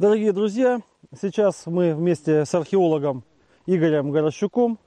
Дорогие 0.00 0.32
друзья, 0.32 0.80
сейчас 1.20 1.66
мы 1.66 1.94
вместе 1.94 2.46
с 2.46 2.54
археологом 2.54 3.22
Игорем 3.66 4.10
Горощуком 4.10 4.78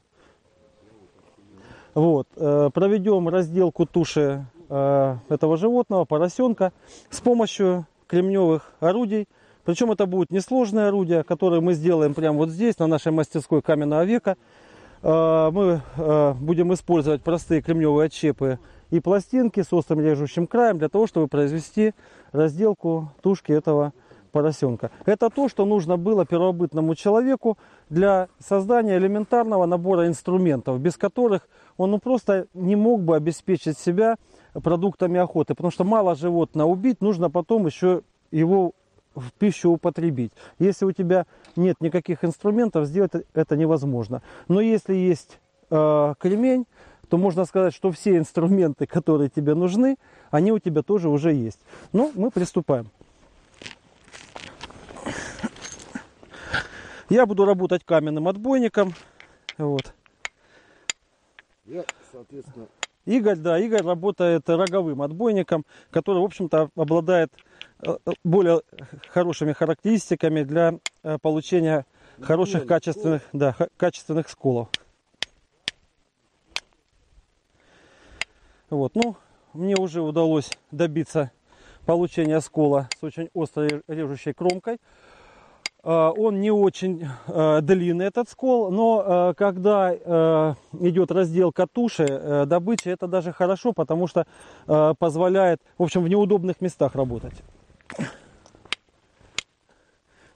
вот, 1.94 2.28
э, 2.36 2.72
проведем 2.74 3.30
разделку 3.30 3.86
туши 3.86 4.44
э, 4.70 5.16
этого 5.30 5.58
животного, 5.58 6.06
поросенка, 6.06 6.74
с 7.12 7.22
помощью 7.22 7.86
кремневых 8.08 8.72
орудий. 8.80 9.28
Причем 9.66 9.92
это 9.92 10.08
будет 10.08 10.32
несложное 10.32 10.88
орудие, 10.88 11.24
которое 11.24 11.62
мы 11.62 11.76
сделаем 11.76 12.16
прямо 12.16 12.40
вот 12.40 12.50
здесь, 12.50 12.80
на 12.80 12.88
нашей 12.88 13.12
мастерской 13.12 13.62
каменного 13.62 14.06
века. 14.06 14.36
Э, 15.04 15.52
мы 15.52 15.84
будем 16.42 16.74
использовать 16.74 17.22
простые 17.22 17.62
кремневые 17.62 18.08
отщепы 18.08 18.58
и 18.90 19.00
пластинки 19.00 19.62
с 19.62 19.72
острым 19.74 20.00
режущим 20.00 20.48
краем 20.48 20.80
для 20.80 20.90
того, 20.90 21.06
чтобы 21.06 21.28
произвести 21.28 21.94
разделку 22.32 23.12
тушки 23.22 23.52
этого 23.52 23.94
поросенка. 24.34 24.92
Это 25.06 25.30
то, 25.30 25.48
что 25.48 25.66
нужно 25.66 25.96
было 25.96 26.26
первобытному 26.26 26.96
человеку 26.96 27.58
для 27.90 28.28
создания 28.40 28.98
элементарного 28.98 29.66
набора 29.66 30.08
инструментов, 30.08 30.80
без 30.82 30.98
которых 30.98 31.48
он 31.78 31.92
ну, 31.92 32.00
просто 32.00 32.48
не 32.54 32.76
мог 32.76 33.02
бы 33.04 33.16
обеспечить 33.16 33.78
себя 33.78 34.18
продуктами 34.54 35.20
охоты. 35.20 35.54
Потому 35.54 35.72
что 35.72 35.84
мало 35.84 36.16
животное 36.16 36.66
убить, 36.66 37.00
нужно 37.00 37.30
потом 37.30 37.68
еще 37.68 38.02
его 38.32 38.74
в 39.16 39.32
пищу 39.34 39.70
употребить. 39.70 40.32
Если 40.60 40.86
у 40.86 40.92
тебя 40.92 41.26
нет 41.56 41.76
никаких 41.80 42.26
инструментов, 42.26 42.88
сделать 42.88 43.12
это 43.34 43.56
невозможно. 43.56 44.24
Но 44.48 44.60
если 44.60 44.96
есть 44.96 45.40
э, 45.70 46.14
кремень, 46.20 46.66
то 47.10 47.18
можно 47.18 47.46
сказать, 47.46 47.76
что 47.76 47.92
все 47.92 48.18
инструменты, 48.18 48.88
которые 48.88 49.30
тебе 49.30 49.54
нужны, 49.54 49.98
они 50.32 50.52
у 50.52 50.58
тебя 50.58 50.82
тоже 50.82 51.10
уже 51.10 51.32
есть. 51.32 51.60
Ну, 51.92 52.12
мы 52.16 52.32
приступаем. 52.32 52.90
Я 57.14 57.28
буду 57.28 57.46
работать 57.46 57.84
каменным 57.84 58.28
отбойником. 58.28 58.96
Вот. 59.60 59.94
Я, 61.64 61.86
соответственно... 62.12 62.66
Игорь, 63.06 63.38
да, 63.38 63.60
Игорь 63.60 63.84
работает 63.84 64.50
роговым 64.50 65.00
отбойником, 65.04 65.64
который, 65.92 66.22
в 66.22 66.24
общем-то, 66.24 66.72
обладает 66.76 67.32
э, 67.86 67.98
более 68.24 68.64
хорошими 69.10 69.54
характеристиками 69.54 70.42
для 70.42 70.80
э, 71.04 71.20
получения 71.20 71.86
хороших 72.20 72.66
качественных, 72.66 73.22
да, 73.32 73.56
качественных 73.78 74.28
сколов. 74.28 74.70
Вот, 78.72 78.96
ну, 78.96 79.18
мне 79.54 79.76
уже 79.76 80.02
удалось 80.02 80.50
добиться 80.72 81.30
получения 81.86 82.42
скола 82.42 82.90
с 83.00 83.04
очень 83.04 83.30
острой 83.36 83.84
режущей 83.88 84.34
кромкой. 84.34 84.80
А, 85.84 86.12
он 86.12 86.40
не 86.40 86.50
очень 86.50 87.06
а, 87.28 87.60
длинный, 87.62 88.06
этот 88.06 88.30
скол, 88.30 88.72
но 88.72 89.04
а, 89.06 89.34
когда 89.34 89.94
идет 90.80 91.12
разделка 91.12 91.68
туши, 91.68 92.06
э, 92.10 92.46
добычи, 92.46 92.88
это 92.88 93.08
даже 93.08 93.32
хорошо, 93.32 93.74
потому 93.74 94.08
что 94.08 94.26
позволяет, 94.66 95.62
в 95.78 95.84
общем, 95.84 96.04
в 96.04 96.08
неудобных 96.08 96.62
местах 96.62 96.96
работать. 96.96 97.34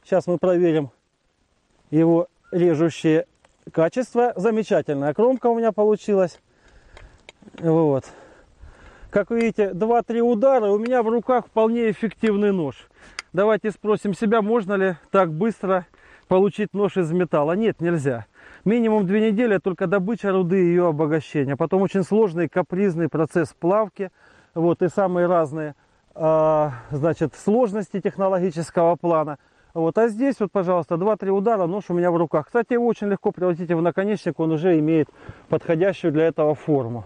Сейчас 0.03 0.28
мы 0.28 0.38
проверим 0.38 0.92
его 1.92 2.28
режущие 2.52 3.25
качества. 3.72 4.34
Замечательная 4.36 5.14
кромка 5.14 5.48
у 5.48 5.58
меня 5.58 5.72
получилась. 5.72 6.40
Вот. 7.59 8.06
Как 9.09 9.31
видите, 9.31 9.72
2-3 9.72 10.20
удара, 10.20 10.70
у 10.70 10.78
меня 10.78 11.02
в 11.03 11.09
руках 11.09 11.48
вполне 11.48 11.90
эффективный 11.90 12.52
нож. 12.52 12.88
Давайте 13.33 13.72
спросим 13.72 14.14
себя, 14.14 14.42
можно 14.42 14.73
ли 14.73 14.95
так 15.11 15.33
быстро 15.33 15.86
получить 16.28 16.74
нож 16.74 16.97
из 16.97 17.12
металла. 17.12 17.53
Нет, 17.53 17.81
нельзя. 17.81 18.25
Минимум 18.66 19.06
две 19.06 19.31
недели 19.31 19.57
только 19.57 19.88
добыча 19.88 20.31
руды 20.31 20.59
и 20.59 20.68
ее 20.68 20.88
обогащение. 20.88 21.56
Потом 21.56 21.81
очень 21.81 22.03
сложный 22.03 22.47
капризный 22.50 23.09
процесс 23.09 23.53
плавки. 23.53 24.12
Вот, 24.53 24.81
и 24.81 24.88
самые 24.88 25.28
разные 25.28 25.75
э, 26.16 26.69
значит, 26.91 27.35
сложности 27.35 28.01
технологического 28.01 28.96
плана. 28.96 29.38
Вот, 29.74 29.97
а 29.97 30.07
здесь 30.07 30.40
вот, 30.40 30.51
пожалуйста, 30.51 30.96
2-3 30.96 31.30
удара, 31.30 31.68
нож 31.68 31.85
у 31.90 31.94
меня 31.94 32.09
в 32.12 32.18
руках. 32.18 32.47
Кстати, 32.47 32.74
его 32.74 32.88
очень 32.88 33.07
легко 33.07 33.31
превратить 33.31 33.69
в 33.69 33.81
наконечник, 33.81 34.40
он 34.40 34.51
уже 34.51 34.80
имеет 34.80 35.09
подходящую 35.50 36.12
для 36.12 36.25
этого 36.25 36.56
форму. 36.56 37.06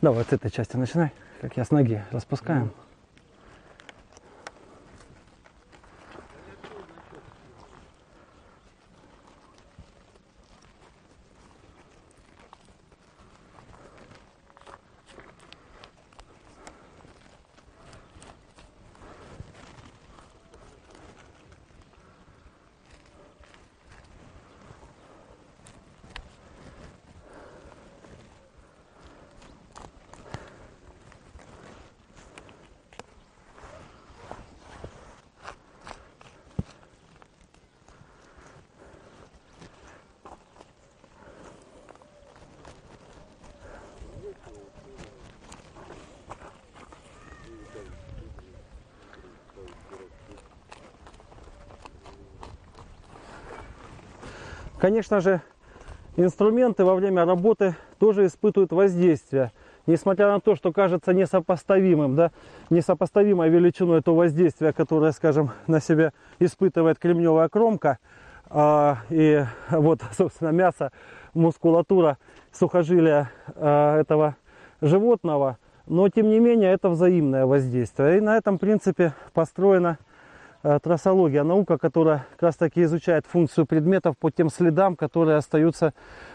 Давай 0.00 0.24
с 0.24 0.32
этой 0.32 0.50
части 0.50 0.76
начинай, 0.76 1.12
как 1.40 1.56
я 1.56 1.64
с 1.64 1.70
ноги 1.70 2.02
распускаем. 2.10 2.72
Конечно 54.82 55.20
же, 55.20 55.40
инструменты 56.16 56.84
во 56.84 56.96
время 56.96 57.24
работы 57.24 57.76
тоже 58.00 58.26
испытывают 58.26 58.72
воздействие. 58.72 59.52
Несмотря 59.86 60.32
на 60.32 60.40
то, 60.40 60.56
что 60.56 60.72
кажется 60.72 61.12
несопоставимым, 61.12 62.16
да, 62.16 62.32
несопоставимой 62.68 63.48
величиной 63.48 64.02
то 64.02 64.12
воздействие, 64.16 64.72
которое, 64.72 65.12
скажем, 65.12 65.52
на 65.68 65.80
себя 65.80 66.12
испытывает 66.40 66.98
кремневая 66.98 67.48
кромка, 67.48 67.98
а, 68.50 68.98
и 69.08 69.44
вот, 69.70 70.00
собственно, 70.18 70.48
мясо, 70.48 70.90
мускулатура, 71.32 72.18
сухожилия 72.50 73.30
а, 73.54 74.00
этого 74.00 74.34
животного, 74.80 75.58
но, 75.86 76.08
тем 76.08 76.28
не 76.28 76.40
менее, 76.40 76.72
это 76.72 76.88
взаимное 76.88 77.46
воздействие. 77.46 78.18
И 78.18 78.20
на 78.20 78.36
этом 78.36 78.58
принципе 78.58 79.14
построена 79.32 79.98
Э, 80.00 80.11
трассология, 80.62 81.42
наука, 81.42 81.78
которая 81.78 82.26
как 82.32 82.42
раз 82.42 82.56
таки 82.56 82.82
изучает 82.84 83.26
функцию 83.26 83.66
предметов 83.66 84.16
по 84.18 84.30
тем 84.30 84.48
следам, 84.48 84.96
которые 84.96 85.36
остаются 85.36 85.92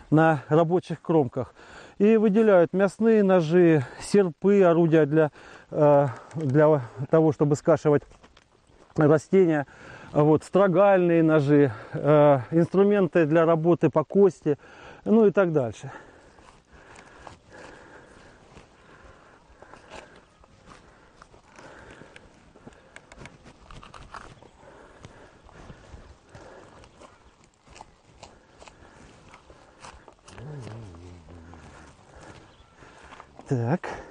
на 0.09 0.43
рабочих 0.49 1.01
кромках. 1.01 1.53
И 1.97 2.17
выделяют 2.17 2.73
мясные 2.73 3.23
ножи, 3.23 3.83
серпы, 3.99 4.63
орудия 4.63 5.05
для, 5.05 5.31
э, 5.71 6.07
для 6.35 6.81
того, 7.09 7.31
чтобы 7.31 7.55
скашивать 7.55 8.03
растения, 8.95 9.65
вот, 10.11 10.43
строгальные 10.43 11.23
ножи, 11.23 11.71
э, 11.93 12.39
инструменты 12.51 13.25
для 13.25 13.45
работы 13.45 13.89
по 13.89 14.03
кости, 14.03 14.57
ну 15.05 15.25
и 15.25 15.31
так 15.31 15.51
дальше. 15.51 15.91
Так. 33.47 34.06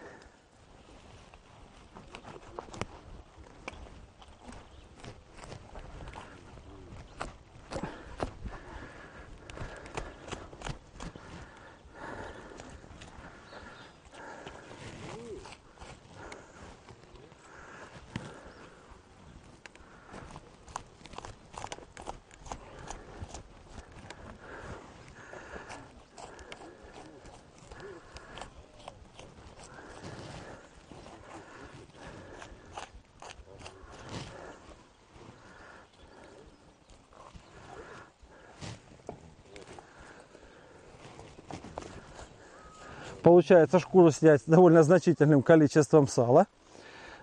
Получается 43.26 43.80
шкуру 43.80 44.12
снять 44.12 44.42
довольно 44.46 44.84
значительным 44.84 45.42
количеством 45.42 46.06
сала. 46.06 46.46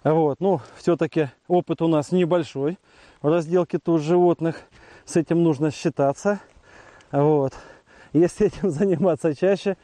Вот, 0.04 0.42
ну, 0.42 0.60
все-таки 0.76 1.30
опыт 1.48 1.82
у 1.82 1.88
нас 1.88 2.12
небольшой 2.12 2.78
в 3.22 3.30
разделке 3.30 3.80
туш 3.80 4.02
животных. 4.02 4.58
С 5.06 5.16
этим 5.16 5.44
нужно 5.44 5.72
считаться. 5.72 6.42
Вот. 7.14 7.54
Если 8.12 8.48
этим 8.48 8.70
заниматься 8.70 9.34
чаще, 9.34 9.78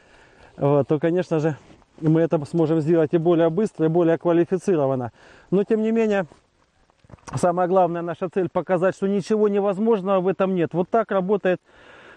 вот, 0.57 0.89
то, 0.89 0.99
конечно 0.99 1.39
же, 1.39 1.55
мы 2.01 2.19
это 2.19 2.43
сможем 2.43 2.81
сделать 2.81 3.13
и 3.13 3.17
более 3.17 3.49
быстро, 3.49 3.85
и 3.85 3.89
более 3.89 4.17
квалифицированно. 4.17 5.13
Но, 5.51 5.63
тем 5.63 5.81
не 5.81 5.91
менее, 5.91 6.25
самая 7.35 7.69
главная 7.69 8.01
наша 8.01 8.27
цель 8.27 8.49
показать, 8.49 8.93
что 8.93 9.07
ничего 9.07 9.47
невозможного 9.47 10.19
в 10.19 10.27
этом 10.27 10.53
нет. 10.53 10.73
Вот 10.73 10.89
так 10.89 11.11
работает 11.11 11.61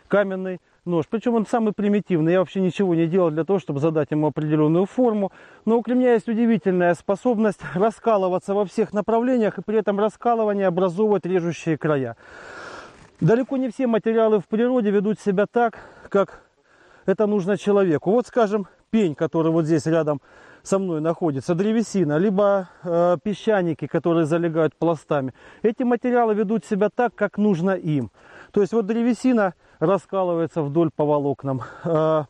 каменный 0.08 0.58
нож. 0.84 1.06
Причем 1.08 1.34
он 1.34 1.46
самый 1.46 1.72
примитивный. 1.72 2.32
Я 2.32 2.40
вообще 2.40 2.60
ничего 2.60 2.94
не 2.94 3.06
делал 3.06 3.30
для 3.30 3.44
того, 3.44 3.58
чтобы 3.58 3.80
задать 3.80 4.10
ему 4.10 4.26
определенную 4.26 4.86
форму. 4.86 5.32
Но 5.64 5.78
у 5.78 5.82
кремня 5.82 6.14
есть 6.14 6.28
удивительная 6.28 6.94
способность 6.94 7.60
раскалываться 7.74 8.54
во 8.54 8.64
всех 8.64 8.92
направлениях 8.92 9.58
и 9.58 9.62
при 9.62 9.78
этом 9.78 9.98
раскалывание 9.98 10.66
образовывать 10.66 11.26
режущие 11.26 11.78
края. 11.78 12.16
Далеко 13.20 13.56
не 13.56 13.68
все 13.70 13.86
материалы 13.86 14.40
в 14.40 14.48
природе 14.48 14.90
ведут 14.90 15.20
себя 15.20 15.46
так, 15.50 15.78
как 16.08 16.42
это 17.06 17.26
нужно 17.26 17.56
человеку. 17.56 18.10
Вот, 18.10 18.26
скажем, 18.26 18.66
пень, 18.90 19.14
который 19.14 19.52
вот 19.52 19.64
здесь 19.64 19.86
рядом 19.86 20.20
со 20.62 20.78
мной 20.78 21.00
находится, 21.00 21.54
древесина, 21.54 22.18
либо 22.18 22.68
э, 22.84 23.16
песчаники, 23.22 23.86
которые 23.86 24.26
залегают 24.26 24.76
пластами. 24.76 25.34
Эти 25.62 25.82
материалы 25.82 26.34
ведут 26.34 26.64
себя 26.64 26.88
так, 26.88 27.14
как 27.14 27.38
нужно 27.38 27.72
им. 27.72 28.10
То 28.52 28.60
есть 28.60 28.72
вот 28.72 28.86
древесина 28.86 29.54
раскалывается 29.82 30.62
вдоль 30.62 30.90
по 30.94 31.04
волокнам. 31.04 31.62
Э, 31.84 32.24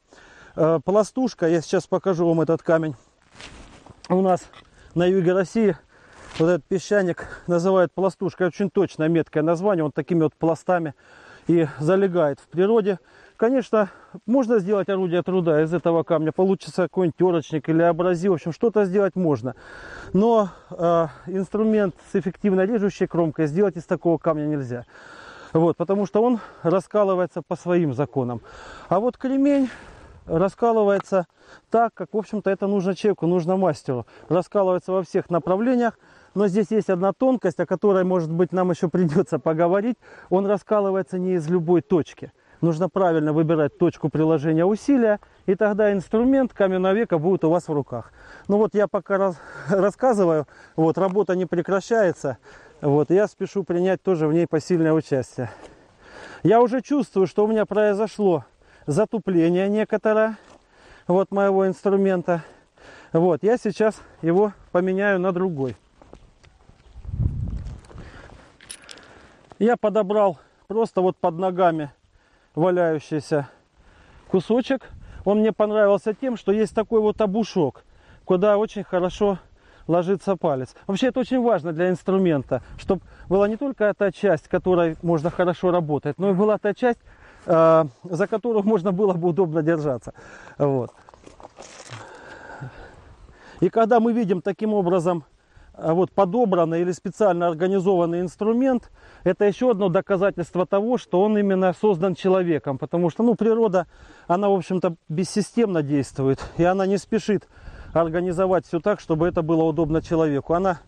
э, 0.57 0.81
пластушка, 0.85 1.47
я 1.47 1.61
сейчас 1.61 1.87
покажу 1.87 2.27
вам 2.27 2.41
этот 2.41 2.63
камень. 2.63 2.95
У 4.09 4.23
нас 4.23 4.41
на 4.95 5.05
юге 5.05 5.35
России 5.35 5.77
вот 6.39 6.49
этот 6.49 6.65
песчаник 6.65 7.27
называют 7.47 7.93
пластушкой. 7.93 8.47
Очень 8.47 8.71
точно 8.71 9.07
меткое 9.09 9.43
название. 9.43 9.85
Он 9.85 9.93
такими 9.93 10.23
вот 10.23 10.35
пластами 10.35 10.95
и 11.47 11.69
залегает 11.79 12.41
в 12.41 12.49
природе. 12.49 12.99
Конечно, 13.37 13.91
можно 14.25 14.59
сделать 14.59 14.89
орудие 14.89 15.23
труда 15.23 15.63
из 15.63 15.75
этого 15.75 16.05
камня. 16.05 16.33
Получится 16.33 16.85
какой-нибудь 16.85 17.19
терочник 17.19 17.69
или 17.69 17.83
абразив. 17.83 18.31
В 18.31 18.35
общем, 18.35 18.53
что-то 18.53 18.87
сделать 18.87 19.15
можно. 19.15 19.57
Но 20.15 20.49
э, 20.71 21.07
инструмент 21.27 21.97
с 22.11 22.17
эффективно 22.17 22.63
режущей 22.63 23.07
кромкой 23.07 23.47
сделать 23.47 23.77
из 23.77 23.85
такого 23.85 24.17
камня 24.17 24.47
нельзя. 24.47 24.87
Вот, 25.53 25.77
потому 25.77 26.07
что 26.07 26.23
он 26.23 26.41
раскалывается 26.63 27.43
по 27.43 27.57
своим 27.57 27.95
законам. 27.95 28.41
А 28.89 29.01
вот 29.01 29.19
кремень 29.19 29.69
раскалывается 30.27 31.27
так, 31.71 31.93
как, 31.95 32.13
в 32.13 32.17
общем-то, 32.17 32.51
это 32.51 32.67
нужно 32.67 32.95
человеку, 32.95 33.27
нужно 33.27 33.57
мастеру. 33.57 34.07
Раскалывается 34.29 34.93
во 34.93 35.03
всех 35.03 35.31
направлениях. 35.31 35.99
Но 36.35 36.49
здесь 36.49 36.71
есть 36.71 36.89
одна 36.89 37.13
тонкость, 37.13 37.61
о 37.61 37.67
которой, 37.67 38.05
может 38.05 38.33
быть, 38.33 38.53
нам 38.53 38.71
еще 38.71 38.89
придется 38.89 39.39
поговорить. 39.39 39.97
Он 40.31 40.47
раскалывается 40.47 41.19
не 41.19 41.35
из 41.35 41.49
любой 41.49 41.83
точки. 41.83 42.33
Нужно 42.63 42.89
правильно 42.89 43.33
выбирать 43.33 43.77
точку 43.77 44.09
приложения 44.09 44.65
усилия, 44.65 45.19
и 45.47 45.57
тогда 45.57 45.93
инструмент 45.93 46.53
каменного 46.55 46.93
века 46.95 47.19
будет 47.19 47.45
у 47.45 47.51
вас 47.51 47.67
в 47.67 47.73
руках. 47.73 48.13
Ну 48.47 48.57
вот 48.57 48.73
я 48.75 48.87
пока 48.87 49.19
раз, 49.19 49.37
рассказываю, 49.69 50.47
вот 50.77 50.97
работа 50.97 51.35
не 51.35 51.45
прекращается, 51.45 52.39
вот 52.83 53.11
я 53.11 53.29
спешу 53.29 53.63
принять 53.63 54.03
тоже 54.03 54.27
в 54.27 54.33
ней 54.35 54.49
посильное 54.49 54.93
участие. 54.93 55.51
Я 56.43 56.61
уже 56.61 56.83
чувствую, 56.83 57.29
что 57.29 57.45
у 57.45 57.47
меня 57.47 57.65
произошло 57.65 58.45
затупление 58.87 59.69
некоторое 59.69 60.37
вот 61.07 61.31
моего 61.31 61.65
инструмента. 61.67 62.43
Вот, 63.13 63.45
я 63.45 63.57
сейчас 63.57 64.03
его 64.21 64.53
поменяю 64.73 65.21
на 65.21 65.31
другой. 65.31 65.77
Я 69.61 69.77
подобрал 69.77 70.41
просто 70.67 71.03
вот 71.03 71.17
под 71.17 71.39
ногами 71.39 71.93
валяющийся 72.57 73.49
кусочек. 74.27 74.91
Он 75.25 75.39
мне 75.39 75.53
понравился 75.53 76.15
тем, 76.15 76.37
что 76.37 76.51
есть 76.51 76.75
такой 76.75 77.01
вот 77.01 77.21
обушок, 77.21 77.85
куда 78.25 78.59
очень 78.59 78.83
хорошо 78.83 79.39
ложится 79.87 80.37
палец. 80.37 80.75
Вообще 80.87 81.09
это 81.09 81.21
очень 81.21 81.43
важно 81.43 81.73
для 81.73 81.91
инструмента, 81.91 82.63
чтобы 82.79 83.03
была 83.29 83.49
не 83.49 83.57
только 83.57 83.93
та 83.95 84.13
часть, 84.13 84.49
которой 84.49 84.97
можно 85.03 85.31
хорошо 85.31 85.71
работать, 85.71 86.19
но 86.19 86.31
и 86.31 86.35
была 86.35 86.59
та 86.59 86.75
часть, 86.75 87.01
э, 87.47 87.85
за 88.05 88.27
которую 88.27 88.65
можно 88.65 88.93
было 88.93 89.15
бы 89.15 89.29
удобно 89.29 89.63
держаться. 89.63 90.13
Вот. 90.59 90.93
И 93.61 93.69
когда 93.69 94.01
мы 94.01 94.13
видим 94.13 94.43
таким 94.43 94.75
образом 94.75 95.25
а 95.75 95.95
вот 95.95 96.13
подобранный 96.13 96.83
или 96.83 96.93
специально 96.93 97.49
организованный 97.49 98.21
инструмент, 98.21 98.91
это 99.25 99.47
еще 99.47 99.71
одно 99.71 99.89
доказательство 99.89 100.67
того, 100.67 100.99
что 100.99 101.23
он 101.23 101.39
именно 101.39 101.73
создан 101.73 102.15
человеком. 102.15 102.77
Потому 102.77 103.09
что 103.09 103.23
ну, 103.23 103.35
природа, 103.35 103.87
она, 104.27 104.49
в 104.51 104.53
общем-то, 104.53 104.97
бессистемно 105.09 105.83
действует. 105.83 106.45
И 106.59 106.65
она 106.65 106.87
не 106.87 106.99
спешит 106.99 107.49
организовать 107.93 108.67
все 108.67 108.81
так, 108.81 109.01
чтобы 109.01 109.29
это 109.29 109.43
было 109.43 109.65
удобно 109.65 110.03
человеку. 110.03 110.55
Она 110.55 110.81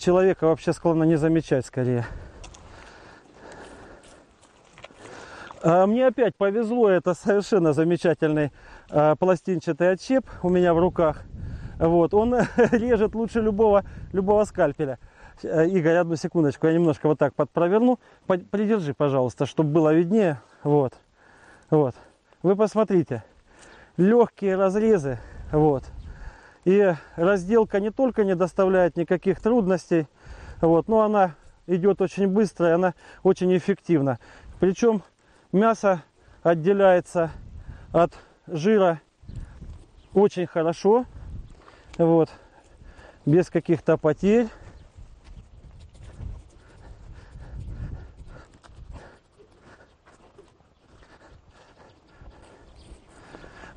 человека 0.00 0.46
вообще 0.46 0.72
склонна 0.72 1.04
не 1.04 1.16
замечать 1.16 1.66
скорее. 1.66 2.06
А 5.62 5.86
мне 5.86 6.06
опять 6.06 6.36
повезло, 6.36 6.88
это 6.88 7.14
совершенно 7.14 7.72
замечательный 7.72 8.52
а, 8.90 9.16
пластинчатый 9.16 9.90
отчеп 9.90 10.24
у 10.42 10.48
меня 10.48 10.72
в 10.72 10.78
руках– 10.78 11.22
вот, 11.78 12.12
он 12.12 12.34
режет 12.72 13.14
лучше 13.14 13.40
любого, 13.40 13.84
любого 14.12 14.44
скальпеля. 14.44 14.98
Э, 15.42 15.66
Игорь, 15.66 15.96
одну 15.96 16.16
секундочку, 16.16 16.66
я 16.66 16.72
немножко 16.72 17.06
вот 17.06 17.18
так 17.18 17.34
подпроверну. 17.34 17.98
Придержи, 18.26 18.94
пожалуйста, 18.94 19.46
чтобы 19.46 19.70
было 19.70 19.94
виднее. 19.94 20.40
Вот, 20.64 20.94
вот. 21.70 21.94
Вы 22.42 22.56
посмотрите, 22.56 23.22
легкие 23.96 24.56
разрезы, 24.56 25.18
вот. 25.52 25.84
И 26.64 26.94
разделка 27.16 27.80
не 27.80 27.90
только 27.90 28.24
не 28.24 28.34
доставляет 28.34 28.96
никаких 28.96 29.40
трудностей, 29.40 30.06
вот, 30.60 30.88
но 30.88 31.02
она 31.02 31.34
идет 31.66 32.00
очень 32.00 32.28
быстро 32.28 32.68
и 32.68 32.72
она 32.72 32.94
очень 33.22 33.56
эффективна. 33.56 34.18
Причем 34.60 35.02
мясо 35.52 36.02
отделяется 36.42 37.30
от 37.92 38.12
жира 38.46 39.00
очень 40.14 40.46
хорошо, 40.46 41.06
вот, 41.96 42.30
без 43.24 43.50
каких-то 43.50 43.96
потерь. 43.96 44.48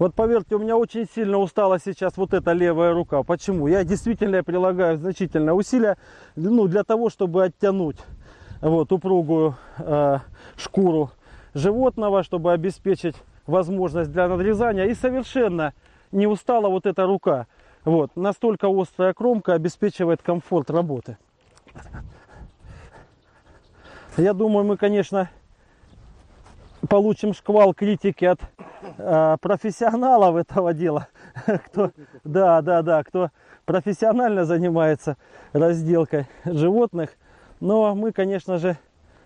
Вот 0.01 0.15
поверьте, 0.15 0.55
у 0.55 0.58
меня 0.58 0.77
очень 0.77 1.05
сильно 1.05 1.38
устала 1.38 1.77
сейчас 1.77 2.17
вот 2.17 2.34
эта 2.34 2.53
левая 2.53 2.91
рука. 2.91 3.22
Почему? 3.22 3.67
Я 3.67 3.84
действительно 3.84 4.43
прилагаю 4.43 4.98
значительное 4.98 5.53
усилие 5.53 5.96
ну, 6.36 6.67
для 6.67 6.84
того, 6.84 7.12
чтобы 7.12 7.43
оттянуть 7.43 7.98
вот, 8.62 8.91
упругую 8.91 9.55
э, 9.77 10.17
шкуру 10.58 11.12
животного, 11.53 12.24
чтобы 12.24 12.51
обеспечить 12.51 13.15
возможность 13.46 14.12
для 14.12 14.27
надрезания. 14.27 14.86
И 14.86 14.96
совершенно 14.96 15.75
не 16.12 16.25
устала 16.25 16.67
вот 16.67 16.88
эта 16.88 17.05
рука. 17.05 17.46
Вот, 17.86 18.15
настолько 18.15 18.70
острая 18.70 19.13
кромка 19.13 19.53
обеспечивает 19.53 20.24
комфорт 20.24 20.72
работы. 20.72 21.20
Я 24.17 24.34
думаю, 24.34 24.65
мы, 24.65 24.77
конечно, 24.77 25.29
получим 26.90 27.34
шквал 27.34 27.74
критики 27.74 28.26
от 28.26 28.40
э, 28.98 29.38
профессионалов 29.42 30.36
этого 30.36 30.74
дела. 30.74 31.08
кто, 31.66 31.92
да, 32.24 32.62
да, 32.62 32.82
да, 32.82 33.04
кто 33.04 33.30
профессионально 33.66 34.46
занимается 34.46 35.18
разделкой 35.54 36.28
животных. 36.46 37.12
Но 37.60 37.96
мы, 37.96 38.12
конечно 38.12 38.58
же, 38.58 38.78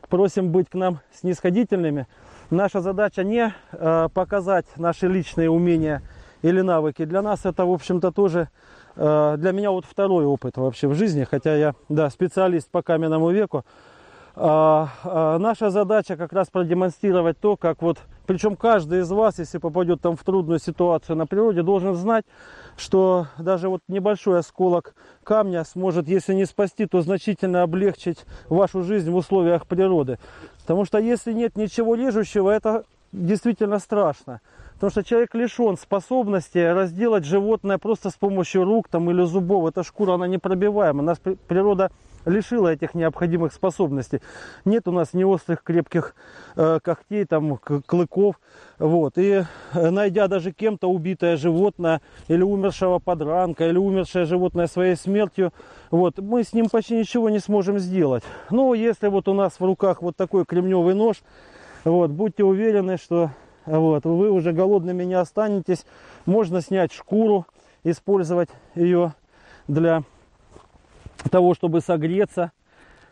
просим 0.10 0.52
быть 0.52 0.70
к 0.70 0.74
нам 0.76 1.00
снисходительными. 1.14 2.08
Наша 2.50 2.82
задача 2.82 3.24
не 3.24 3.54
э, 3.72 4.10
показать 4.14 4.66
наши 4.76 5.08
личные 5.08 5.50
умения 5.50 6.02
или 6.42 6.62
навыки. 6.62 7.06
Для 7.06 7.22
нас 7.22 7.46
это, 7.46 7.66
в 7.66 7.72
общем-то, 7.72 8.12
тоже, 8.12 8.50
э, 8.96 9.36
для 9.38 9.52
меня 9.52 9.72
вот 9.72 9.86
второй 9.86 10.26
опыт 10.26 10.58
вообще 10.58 10.88
в 10.88 10.94
жизни, 10.94 11.24
хотя 11.24 11.56
я, 11.56 11.76
да, 11.90 12.10
специалист 12.10 12.70
по 12.70 12.84
каменному 12.84 13.32
веку. 13.32 13.66
А, 14.38 14.89
а, 15.04 15.39
наша 15.39 15.70
задача 15.70 16.18
как 16.18 16.34
раз 16.34 16.50
продемонстрировать 16.50 17.39
то, 17.39 17.56
как 17.56 17.82
вот, 17.82 18.00
причем 18.25 18.58
каждый 18.58 19.00
из 19.00 19.10
вас, 19.10 19.39
если 19.39 19.60
попадет 19.60 20.01
там 20.01 20.18
в 20.18 20.24
трудную 20.24 20.60
ситуацию 20.60 21.15
на 21.15 21.25
природе, 21.25 21.63
должен 21.63 21.96
знать, 21.96 22.25
что 22.75 23.27
даже 23.38 23.70
вот 23.70 23.80
небольшой 23.88 24.39
осколок 24.39 24.94
камня 25.24 25.63
сможет, 25.63 26.10
если 26.10 26.34
не 26.34 26.44
спасти, 26.44 26.86
то 26.86 27.01
значительно 27.01 27.63
облегчить 27.63 28.25
вашу 28.50 28.84
жизнь 28.84 29.10
в 29.10 29.15
условиях 29.15 29.68
природы. 29.68 30.20
Потому 30.60 30.84
что 30.84 30.98
если 30.98 31.32
нет 31.32 31.56
ничего 31.56 31.96
режущего, 31.96 32.50
это 32.50 32.84
действительно 33.13 33.80
страшно. 33.80 34.42
Потому 34.74 34.92
что 34.92 35.04
человек 35.06 35.34
лишен 35.34 35.77
способности 35.77 36.58
разделать 36.58 37.24
животное 37.24 37.77
просто 37.77 38.10
с 38.10 38.15
помощью 38.15 38.65
рук 38.65 38.89
там, 38.89 39.10
или 39.10 39.24
зубов. 39.24 39.70
Эта 39.70 39.84
шкура, 39.84 40.15
она 40.15 40.27
непробиваема. 40.27 41.01
Нас 41.01 41.20
при- 41.20 41.36
природа 41.36 41.92
лишила 42.25 42.74
этих 42.74 42.94
необходимых 42.94 43.53
способностей. 43.53 44.22
Нет 44.65 44.88
у 44.88 44.91
нас 44.91 45.13
ни 45.13 45.24
острых 45.24 45.63
крепких 45.63 46.15
э, 46.55 46.79
когтей, 46.84 47.25
там, 47.25 47.58
клыков. 47.58 48.39
Вот. 48.79 49.17
И 49.17 49.44
э, 49.74 49.89
найдя 49.89 50.27
даже 50.27 50.51
кем-то 50.51 50.89
убитое 50.89 51.38
животное, 51.38 52.01
или 52.27 52.41
умершего 52.41 53.00
подранка, 53.00 53.67
или 53.67 53.77
умершее 53.77 54.25
животное 54.25 54.67
своей 54.67 54.96
смертью, 54.96 55.53
вот, 55.91 56.17
мы 56.20 56.44
с 56.44 56.53
ним 56.53 56.70
почти 56.70 56.98
ничего 56.98 57.29
не 57.29 57.39
сможем 57.39 57.79
сделать. 57.79 58.24
Но 58.50 58.74
если 58.74 59.08
вот 59.08 59.27
у 59.27 59.34
нас 59.34 59.60
в 59.60 59.63
руках 59.63 60.01
вот 60.01 60.15
такой 60.15 60.46
кремневый 60.46 60.96
нож, 60.96 61.17
вот, 61.84 62.10
будьте 62.12 62.44
уверены, 62.44 62.98
что 62.98 63.32
вот, 63.65 64.05
вы 64.05 64.29
уже 64.29 64.51
голодными 64.51 65.03
не 65.03 65.15
останетесь. 65.15 65.86
Можно 66.25 66.62
снять 66.62 66.91
шкуру, 66.91 67.46
использовать 67.84 68.50
ее 68.75 69.13
для 69.67 70.03
того, 71.29 71.53
чтобы 71.53 71.82
согреться. 71.82 72.51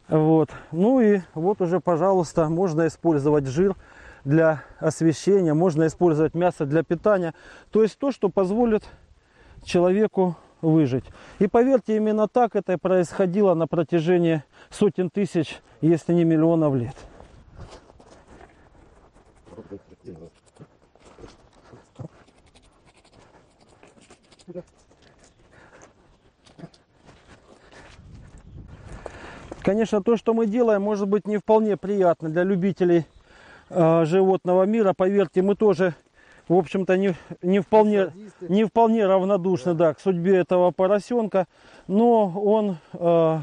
Вот. 0.08 0.50
Ну 0.72 1.00
и 1.02 1.22
вот 1.34 1.62
уже, 1.62 1.80
пожалуйста, 1.80 2.50
можно 2.50 2.88
использовать 2.88 3.48
жир 3.48 3.76
для 4.26 4.64
освещения, 4.80 5.54
можно 5.54 5.88
использовать 5.88 6.34
мясо 6.34 6.66
для 6.66 6.84
питания. 6.84 7.34
То 7.72 7.82
есть 7.82 7.98
то, 7.98 8.12
что 8.12 8.30
позволит 8.30 8.84
человеку 9.64 10.36
выжить. 10.62 11.06
И 11.40 11.48
поверьте, 11.48 11.98
именно 11.98 12.28
так 12.28 12.56
это 12.56 12.74
и 12.74 12.78
происходило 12.78 13.54
на 13.54 13.68
протяжении 13.68 14.44
сотен 14.70 15.10
тысяч, 15.10 15.60
если 15.82 16.14
не 16.14 16.24
миллионов 16.24 16.76
лет. 16.76 16.96
Конечно, 29.64 30.04
то, 30.04 30.18
что 30.18 30.34
мы 30.34 30.46
делаем, 30.46 30.82
может 30.82 31.08
быть 31.08 31.26
не 31.26 31.38
вполне 31.38 31.78
приятно 31.78 32.28
для 32.28 32.44
любителей 32.44 33.06
э, 33.70 34.06
животного 34.06 34.64
мира. 34.64 34.94
Поверьте, 34.96 35.42
мы 35.42 35.56
тоже, 35.56 35.96
в 36.50 36.54
общем-то, 36.54 36.98
не, 36.98 37.16
не, 37.42 37.62
вполне, 37.62 38.12
не 38.42 38.66
вполне 38.66 39.06
равнодушны 39.06 39.74
да. 39.74 39.94
к 39.94 40.02
судьбе 40.02 40.36
этого 40.36 40.72
поросенка. 40.72 41.48
Но 41.88 42.30
он 42.30 42.78
э, 42.92 43.40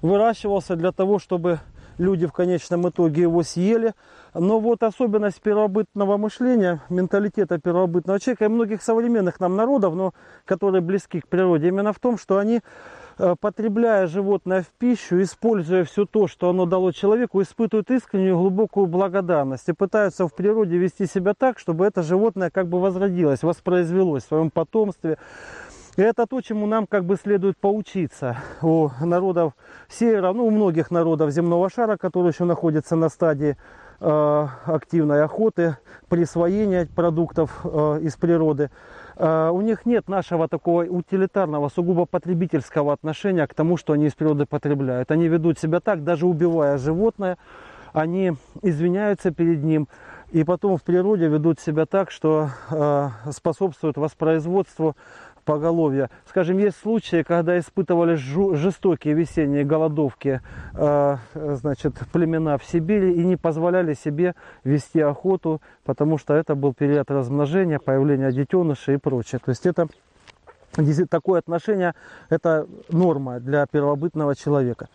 выращивался 0.00 0.76
для 0.76 0.92
того, 0.92 1.18
чтобы 1.18 1.58
люди 1.98 2.26
в 2.26 2.32
конечном 2.32 2.88
итоге 2.88 3.22
его 3.22 3.42
съели. 3.42 3.94
Но 4.34 4.60
вот 4.60 4.84
особенность 4.84 5.40
первобытного 5.40 6.18
мышления, 6.18 6.82
менталитета 6.88 7.58
первобытного 7.58 8.20
человека 8.20 8.44
и 8.44 8.48
многих 8.48 8.80
современных 8.80 9.40
нам 9.40 9.56
народов, 9.56 9.96
но 9.96 10.14
которые 10.44 10.82
близки 10.82 11.20
к 11.20 11.26
природе, 11.26 11.66
именно 11.66 11.92
в 11.92 11.98
том, 11.98 12.16
что 12.16 12.38
они 12.38 12.60
потребляя 13.40 14.06
животное 14.06 14.62
в 14.62 14.68
пищу, 14.78 15.20
используя 15.20 15.84
все 15.84 16.06
то, 16.06 16.26
что 16.26 16.50
оно 16.50 16.66
дало 16.66 16.92
человеку, 16.92 17.42
испытывают 17.42 17.90
искреннюю 17.90 18.38
глубокую 18.38 18.86
благодарность 18.86 19.68
и 19.68 19.72
пытаются 19.72 20.26
в 20.28 20.34
природе 20.34 20.78
вести 20.78 21.06
себя 21.06 21.34
так, 21.34 21.58
чтобы 21.58 21.84
это 21.84 22.02
животное 22.02 22.50
как 22.50 22.68
бы 22.68 22.80
возродилось, 22.80 23.42
воспроизвелось 23.42 24.24
в 24.24 24.28
своем 24.28 24.50
потомстве. 24.50 25.18
И 25.98 26.00
это 26.00 26.28
то, 26.28 26.40
чему 26.40 26.66
нам 26.66 26.86
как 26.86 27.04
бы 27.04 27.16
следует 27.16 27.58
поучиться 27.58 28.36
у 28.62 28.88
народов 29.00 29.54
севера, 29.88 30.32
ну, 30.32 30.46
у 30.46 30.50
многих 30.50 30.92
народов 30.92 31.32
земного 31.32 31.68
шара, 31.68 31.96
которые 31.96 32.30
еще 32.30 32.44
находятся 32.44 32.94
на 32.94 33.08
стадии 33.08 33.56
э, 33.98 34.46
активной 34.66 35.24
охоты, 35.24 35.76
присвоения 36.08 36.86
продуктов 36.86 37.62
э, 37.64 37.98
из 38.02 38.14
природы. 38.14 38.70
Э, 39.18 39.50
у 39.52 39.60
них 39.60 39.84
нет 39.84 40.08
нашего 40.08 40.46
такого 40.46 40.84
утилитарного, 40.84 41.68
сугубо 41.68 42.06
потребительского 42.06 42.92
отношения 42.92 43.46
к 43.48 43.54
тому, 43.54 43.76
что 43.76 43.92
они 43.92 44.06
из 44.06 44.14
природы 44.14 44.46
потребляют. 44.46 45.10
Они 45.10 45.26
ведут 45.26 45.58
себя 45.58 45.80
так, 45.80 46.04
даже 46.04 46.26
убивая 46.26 46.78
животное, 46.78 47.36
они 47.92 48.34
извиняются 48.62 49.32
перед 49.32 49.64
ним, 49.64 49.88
и 50.30 50.44
потом 50.44 50.76
в 50.76 50.84
природе 50.84 51.26
ведут 51.26 51.58
себя 51.58 51.84
так, 51.84 52.12
что 52.12 52.50
э, 52.70 53.08
способствуют 53.32 53.96
воспроизводству 53.96 54.94
поголовья. 55.48 56.10
Скажем, 56.28 56.58
есть 56.58 56.76
случаи, 56.82 57.22
когда 57.22 57.58
испытывали 57.58 58.16
жестокие 58.16 59.14
весенние 59.14 59.64
голодовки 59.64 60.42
э, 60.74 61.16
значит, 61.32 61.94
племена 62.12 62.58
в 62.58 62.64
Сибири 62.64 63.14
и 63.14 63.24
не 63.24 63.36
позволяли 63.36 63.94
себе 63.94 64.34
вести 64.62 65.00
охоту, 65.00 65.62
потому 65.84 66.18
что 66.18 66.34
это 66.34 66.54
был 66.54 66.74
период 66.74 67.10
размножения, 67.10 67.78
появления 67.78 68.30
детенышей 68.30 68.96
и 68.96 68.98
прочее. 68.98 69.40
То 69.42 69.48
есть 69.48 69.64
это 69.64 69.88
такое 71.08 71.38
отношение– 71.38 71.94
это 72.28 72.66
норма 72.90 73.40
для 73.40 73.64
первобытного 73.64 74.36
человека. 74.36 74.90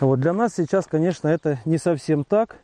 Вот. 0.00 0.18
Для 0.18 0.32
нас 0.32 0.54
сейчас, 0.56 0.88
конечно, 0.88 1.28
это 1.28 1.60
не 1.64 1.78
совсем 1.78 2.24
так. 2.24 2.56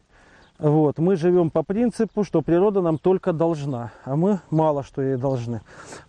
Вот. 0.58 0.98
Мы 0.98 1.14
живем 1.14 1.50
по 1.50 1.62
принципу, 1.62 2.24
что 2.24 2.42
природа 2.42 2.80
нам 2.80 2.98
только 2.98 3.32
должна, 3.32 3.92
а 4.04 4.16
мы 4.16 4.40
мало 4.50 4.82
что 4.82 5.00
ей 5.02 5.16
должны. 5.16 5.60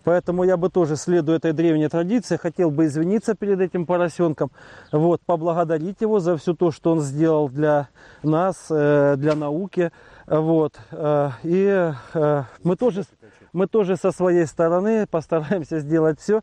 Поэтому 0.02 0.42
я 0.42 0.56
бы 0.56 0.70
тоже, 0.70 0.96
следуя 0.96 1.36
этой 1.36 1.52
древней 1.52 1.88
традиции, 1.88 2.36
хотел 2.36 2.72
бы 2.72 2.86
извиниться 2.86 3.36
перед 3.36 3.60
этим 3.60 3.86
поросенком, 3.86 4.50
вот, 4.90 5.20
поблагодарить 5.20 6.00
его 6.00 6.18
за 6.18 6.36
все 6.36 6.52
то, 6.54 6.72
что 6.72 6.90
он 6.90 7.00
сделал 7.00 7.48
для 7.48 7.88
нас, 8.24 8.66
э, 8.70 9.14
для 9.16 9.36
науки. 9.36 9.92
Вот. 10.26 10.80
э, 10.90 11.30
И 11.44 11.92
э, 12.14 12.42
мы 12.64 12.74
тоже, 12.74 13.04
мы 13.52 13.68
тоже 13.68 13.96
со 13.96 14.10
своей 14.10 14.46
стороны 14.46 15.06
постараемся 15.06 15.78
сделать 15.78 16.18
все, 16.18 16.42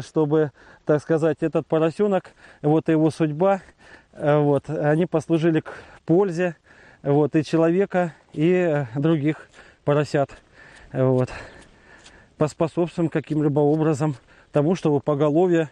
чтобы, 0.00 0.52
так 0.84 1.00
сказать, 1.00 1.38
этот 1.40 1.66
поросенок, 1.66 2.32
вот 2.60 2.90
его 2.90 3.10
судьба, 3.10 3.62
вот, 4.12 4.68
они 4.68 5.06
послужили 5.06 5.60
к 5.60 5.72
пользе 6.04 6.56
вот, 7.06 7.36
и 7.36 7.44
человека, 7.44 8.14
и 8.32 8.50
э, 8.50 8.86
других 8.96 9.48
поросят. 9.84 10.28
Вот. 10.92 11.30
Поспособствуем 12.36 13.08
каким-либо 13.08 13.60
образом 13.60 14.16
тому, 14.50 14.74
чтобы 14.74 15.00
поголовье 15.00 15.70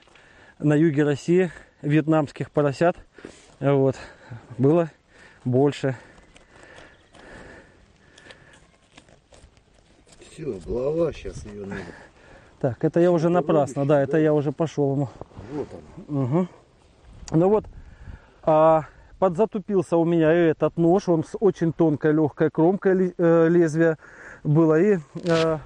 на 0.61 0.75
юге 0.75 1.03
России 1.03 1.51
вьетнамских 1.83 2.53
поросят 2.53 2.97
вот, 3.59 3.97
было 4.59 4.91
больше. 5.45 5.97
Все, 10.31 10.59
голова 10.65 11.13
сейчас 11.13 11.45
ее 11.47 11.67
надо. 11.67 11.83
Так, 12.61 12.85
это 12.85 13.01
я 13.01 13.11
уже 13.11 13.29
напрасно, 13.29 13.85
да? 13.85 14.01
это 14.01 14.19
я 14.19 14.33
уже 14.33 14.53
пошел 14.53 14.93
ему. 14.93 15.09
Вот 15.53 15.69
он. 16.09 16.23
Угу. 16.23 16.49
Ну 17.33 17.49
вот, 17.49 17.65
а, 18.43 18.85
подзатупился 19.25 19.97
у 19.97 20.05
меня 20.05 20.31
этот 20.31 20.77
нож, 20.77 21.09
он 21.09 21.25
с 21.25 21.35
очень 21.41 21.73
тонкой 21.73 22.13
легкой 22.13 22.51
кромкой 22.51 23.15
э, 23.17 23.49
лезвия 23.49 23.97
было. 24.43 24.79
И, 24.79 24.99
э, 25.25 25.59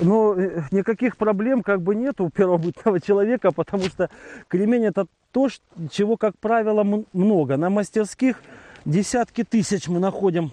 ну, 0.00 0.34
э, 0.34 0.62
никаких 0.72 1.16
проблем 1.16 1.62
как 1.62 1.80
бы 1.80 1.94
нет 1.94 2.20
у 2.20 2.28
первобытного 2.28 3.00
человека, 3.06 3.52
потому 3.52 3.84
что 3.84 4.10
кремень 4.48 4.86
это 4.86 5.06
то, 5.30 5.48
чего, 5.92 6.16
как 6.16 6.36
правило, 6.38 6.82
много. 7.12 7.56
На 7.56 7.70
мастерских 7.70 8.42
десятки 8.84 9.44
тысяч 9.44 9.86
мы 9.86 10.00
находим, 10.00 10.50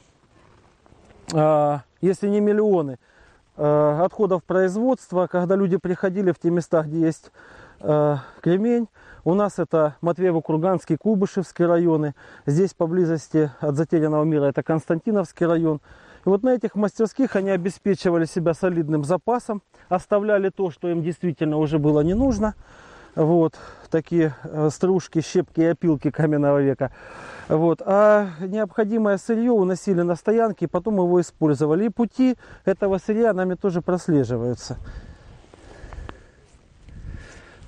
а, 1.33 1.81
если 1.99 2.27
не 2.27 2.41
миллионы, 2.41 2.91
э, 2.91 2.97
отходов 3.55 4.43
производства, 4.43 5.27
когда 5.27 5.55
люди 5.55 5.77
приходили 5.77 6.31
в 6.31 6.39
те 6.39 6.49
места, 6.49 6.83
где 6.83 7.01
есть 7.01 7.31
э, 7.81 8.17
кремень. 8.41 8.87
У 9.25 9.35
нас 9.35 9.57
это 9.57 9.95
Матвеево-Курганский, 10.01 10.97
Куйбышевский 10.97 11.65
районы. 11.65 12.13
Здесь 12.45 12.73
поблизости 12.73 13.51
от 13.59 13.75
затерянного 13.75 14.23
мира 14.23 14.45
это 14.45 14.63
Константиновский 14.63 15.45
район. 15.45 15.79
И 16.25 16.29
вот 16.29 16.43
на 16.43 16.49
этих 16.49 16.75
мастерских 16.75 17.35
они 17.35 17.49
обеспечивали 17.49 18.25
себя 18.25 18.53
солидным 18.53 19.03
запасом, 19.03 19.61
оставляли 19.89 20.49
то, 20.49 20.71
что 20.71 20.89
им 20.89 21.01
действительно 21.01 21.57
уже 21.57 21.79
было 21.79 22.01
не 22.01 22.13
нужно. 22.13 22.55
Вот 23.15 23.55
такие 23.89 24.35
э, 24.43 24.69
стружки, 24.71 25.21
щепки 25.21 25.61
и 25.61 25.65
опилки 25.65 26.09
каменного 26.09 26.61
века. 26.61 26.91
Вот. 27.47 27.81
А 27.85 28.29
необходимое 28.39 29.17
сырье 29.17 29.51
уносили 29.51 30.01
на 30.01 30.15
стоянки, 30.15 30.63
и 30.63 30.67
потом 30.67 30.95
его 30.95 31.21
использовали. 31.21 31.85
И 31.85 31.89
пути 31.89 32.35
этого 32.65 32.97
сырья 32.97 33.33
нами 33.33 33.53
тоже 33.53 33.81
прослеживаются. 33.81 34.77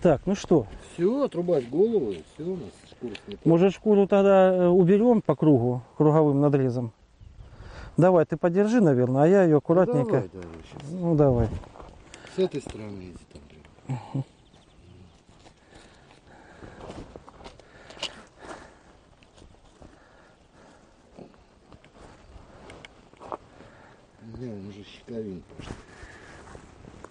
Так, 0.02 0.22
ну 0.26 0.36
что, 0.36 0.68
Все, 0.94 1.24
отрубать 1.24 1.68
голову, 1.70 2.14
все, 2.34 2.44
у 2.44 2.58
нас 2.58 2.70
снята. 3.26 3.42
может 3.44 3.74
шкуру 3.74 4.08
тогда 4.08 4.54
э, 4.54 4.68
уберем 4.68 5.22
по 5.22 5.36
кругу, 5.36 5.82
круговым 5.98 6.42
надрезом? 6.42 6.92
Давай, 7.98 8.26
ты 8.26 8.38
подержи, 8.38 8.82
наверное, 8.82 9.24
а 9.24 9.28
я 9.28 9.44
ее 9.44 9.58
аккуратненько. 9.58 10.12
Давай, 10.12 10.30
давай, 10.34 10.58
сейчас. 10.70 10.92
Ну 10.92 11.16
давай. 11.16 11.48
С 12.36 12.40
этой 12.40 12.62
стороны 12.62 13.00
иди 13.00 13.18
там. 13.32 13.42
прям. 14.14 14.26
Он 24.42 24.68
уже 24.68 24.84
щековин 24.84 25.42
пошел. 25.58 25.74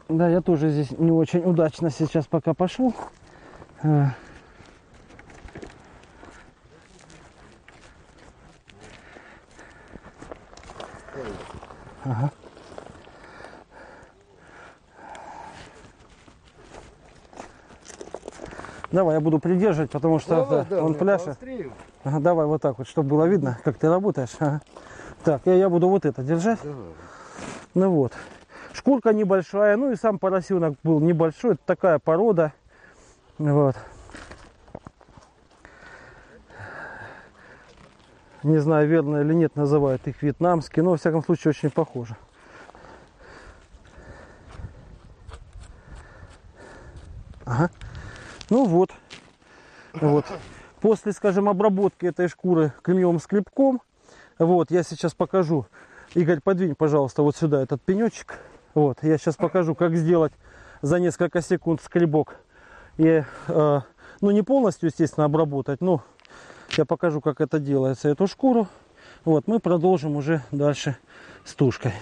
Да, 0.08 0.28
я 0.28 0.42
тоже 0.42 0.68
здесь 0.68 0.90
не 0.90 1.10
очень 1.10 1.40
удачно 1.40 1.88
сейчас 1.90 2.26
пока 2.26 2.52
пошел. 2.52 2.94
Э. 3.82 4.08
Ага. 12.04 12.30
Давай, 18.92 19.14
я 19.14 19.20
буду 19.20 19.38
придерживать, 19.38 19.90
потому 19.90 20.18
что 20.18 20.44
Давай, 20.44 20.66
да, 20.68 20.84
он. 20.84 20.96
Ага, 22.04 22.20
давай 22.20 22.46
вот 22.46 22.60
так 22.60 22.76
вот, 22.78 22.86
чтобы 22.86 23.08
было 23.08 23.24
видно, 23.24 23.58
как 23.64 23.78
ты 23.78 23.88
работаешь. 23.88 24.30
Ага. 24.38 24.60
Так, 25.24 25.40
я, 25.46 25.54
я 25.54 25.70
буду 25.70 25.88
вот 25.88 26.04
это 26.04 26.22
держать. 26.22 26.58
Давай. 26.62 26.84
Ну 27.74 27.90
вот. 27.90 28.12
Шкурка 28.72 29.12
небольшая, 29.12 29.76
ну 29.76 29.90
и 29.90 29.96
сам 29.96 30.18
поросенок 30.18 30.76
был 30.82 31.00
небольшой. 31.00 31.52
Это 31.54 31.62
такая 31.66 31.98
порода. 31.98 32.52
Вот. 33.38 33.76
Не 38.44 38.58
знаю, 38.58 38.86
верно 38.86 39.18
или 39.18 39.32
нет, 39.32 39.56
называют 39.56 40.06
их 40.06 40.22
вьетнамские, 40.22 40.84
но 40.84 40.90
во 40.90 40.96
всяком 40.96 41.24
случае 41.24 41.50
очень 41.50 41.70
похоже. 41.70 42.16
Ага. 47.44 47.70
Ну 48.50 48.66
вот. 48.66 48.90
Вот. 49.94 50.26
После, 50.80 51.12
скажем, 51.12 51.48
обработки 51.48 52.04
этой 52.06 52.28
шкуры 52.28 52.72
кремневым 52.82 53.18
скребком, 53.18 53.80
вот, 54.38 54.70
я 54.70 54.82
сейчас 54.82 55.14
покажу. 55.14 55.66
Игорь, 56.14 56.40
подвинь, 56.40 56.76
пожалуйста, 56.76 57.22
вот 57.22 57.36
сюда 57.36 57.60
этот 57.60 57.82
пенечек. 57.82 58.38
Вот, 58.74 58.98
я 59.02 59.18
сейчас 59.18 59.34
покажу, 59.34 59.74
как 59.74 59.96
сделать 59.96 60.32
за 60.80 61.00
несколько 61.00 61.42
секунд 61.42 61.82
скребок. 61.82 62.36
И, 62.98 63.24
э, 63.48 63.80
ну, 64.20 64.30
не 64.30 64.42
полностью, 64.42 64.90
естественно, 64.90 65.26
обработать, 65.26 65.80
но 65.80 66.04
я 66.76 66.84
покажу, 66.84 67.20
как 67.20 67.40
это 67.40 67.58
делается, 67.58 68.08
эту 68.08 68.28
шкуру. 68.28 68.68
Вот, 69.24 69.48
мы 69.48 69.58
продолжим 69.58 70.14
уже 70.14 70.42
дальше 70.52 70.96
с 71.44 71.52
тушкой. 71.54 71.92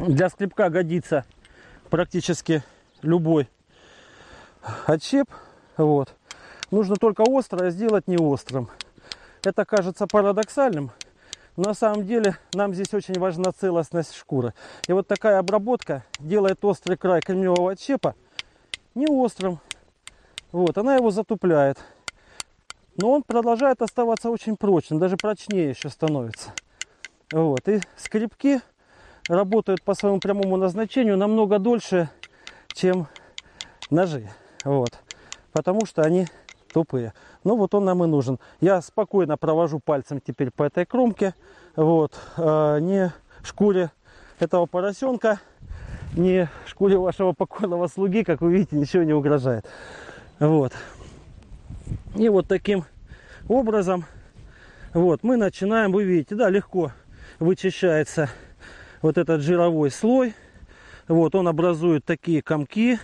Для 0.00 0.30
скребка 0.30 0.68
годится 0.68 1.24
практически 1.90 2.64
любой 3.02 3.48
отщеп. 4.86 5.28
Вот. 5.76 6.12
Нужно 6.72 6.96
только 6.96 7.22
острое 7.24 7.70
сделать 7.70 8.08
не 8.08 8.16
острым. 8.16 8.68
Это 9.44 9.64
кажется 9.64 10.06
парадоксальным, 10.06 10.90
на 11.60 11.74
самом 11.74 12.06
деле 12.06 12.36
нам 12.54 12.74
здесь 12.74 12.92
очень 12.94 13.18
важна 13.18 13.52
целостность 13.52 14.14
шкуры. 14.14 14.54
И 14.88 14.92
вот 14.92 15.06
такая 15.06 15.38
обработка 15.38 16.04
делает 16.18 16.64
острый 16.64 16.96
край 16.96 17.20
кремневого 17.20 17.72
отщепа 17.72 18.14
не 18.94 19.06
острым. 19.06 19.60
Вот, 20.52 20.78
она 20.78 20.96
его 20.96 21.10
затупляет. 21.10 21.78
Но 22.96 23.12
он 23.12 23.22
продолжает 23.22 23.82
оставаться 23.82 24.30
очень 24.30 24.56
прочным, 24.56 24.98
даже 24.98 25.16
прочнее 25.16 25.70
еще 25.70 25.90
становится. 25.90 26.50
Вот, 27.32 27.68
и 27.68 27.80
скребки 27.96 28.60
работают 29.28 29.82
по 29.82 29.94
своему 29.94 30.18
прямому 30.18 30.56
назначению 30.56 31.16
намного 31.16 31.58
дольше, 31.58 32.08
чем 32.72 33.06
ножи. 33.90 34.28
Вот. 34.64 34.98
Потому 35.52 35.86
что 35.86 36.02
они 36.02 36.26
тупые. 36.72 37.12
Ну 37.44 37.56
вот 37.56 37.74
он 37.74 37.84
нам 37.84 38.04
и 38.04 38.06
нужен. 38.06 38.38
Я 38.60 38.80
спокойно 38.80 39.36
провожу 39.36 39.80
пальцем 39.80 40.20
теперь 40.20 40.50
по 40.50 40.64
этой 40.64 40.86
кромке. 40.86 41.34
Вот. 41.76 42.12
А, 42.36 42.78
не 42.78 43.12
шкуре 43.42 43.90
этого 44.38 44.66
поросенка, 44.66 45.40
не 46.14 46.48
шкуре 46.66 46.98
вашего 46.98 47.32
покойного 47.32 47.86
слуги, 47.86 48.24
как 48.24 48.40
вы 48.40 48.52
видите, 48.52 48.76
ничего 48.76 49.02
не 49.02 49.12
угрожает. 49.12 49.66
Вот. 50.38 50.72
И 52.14 52.28
вот 52.28 52.48
таким 52.48 52.84
образом 53.48 54.04
вот 54.92 55.22
мы 55.22 55.36
начинаем, 55.36 55.92
вы 55.92 56.04
видите, 56.04 56.34
да, 56.34 56.50
легко 56.50 56.92
вычищается 57.38 58.28
вот 59.02 59.18
этот 59.18 59.40
жировой 59.40 59.90
слой. 59.90 60.34
Вот 61.08 61.34
он 61.34 61.48
образует 61.48 62.04
такие 62.04 62.42
комки. 62.42 62.98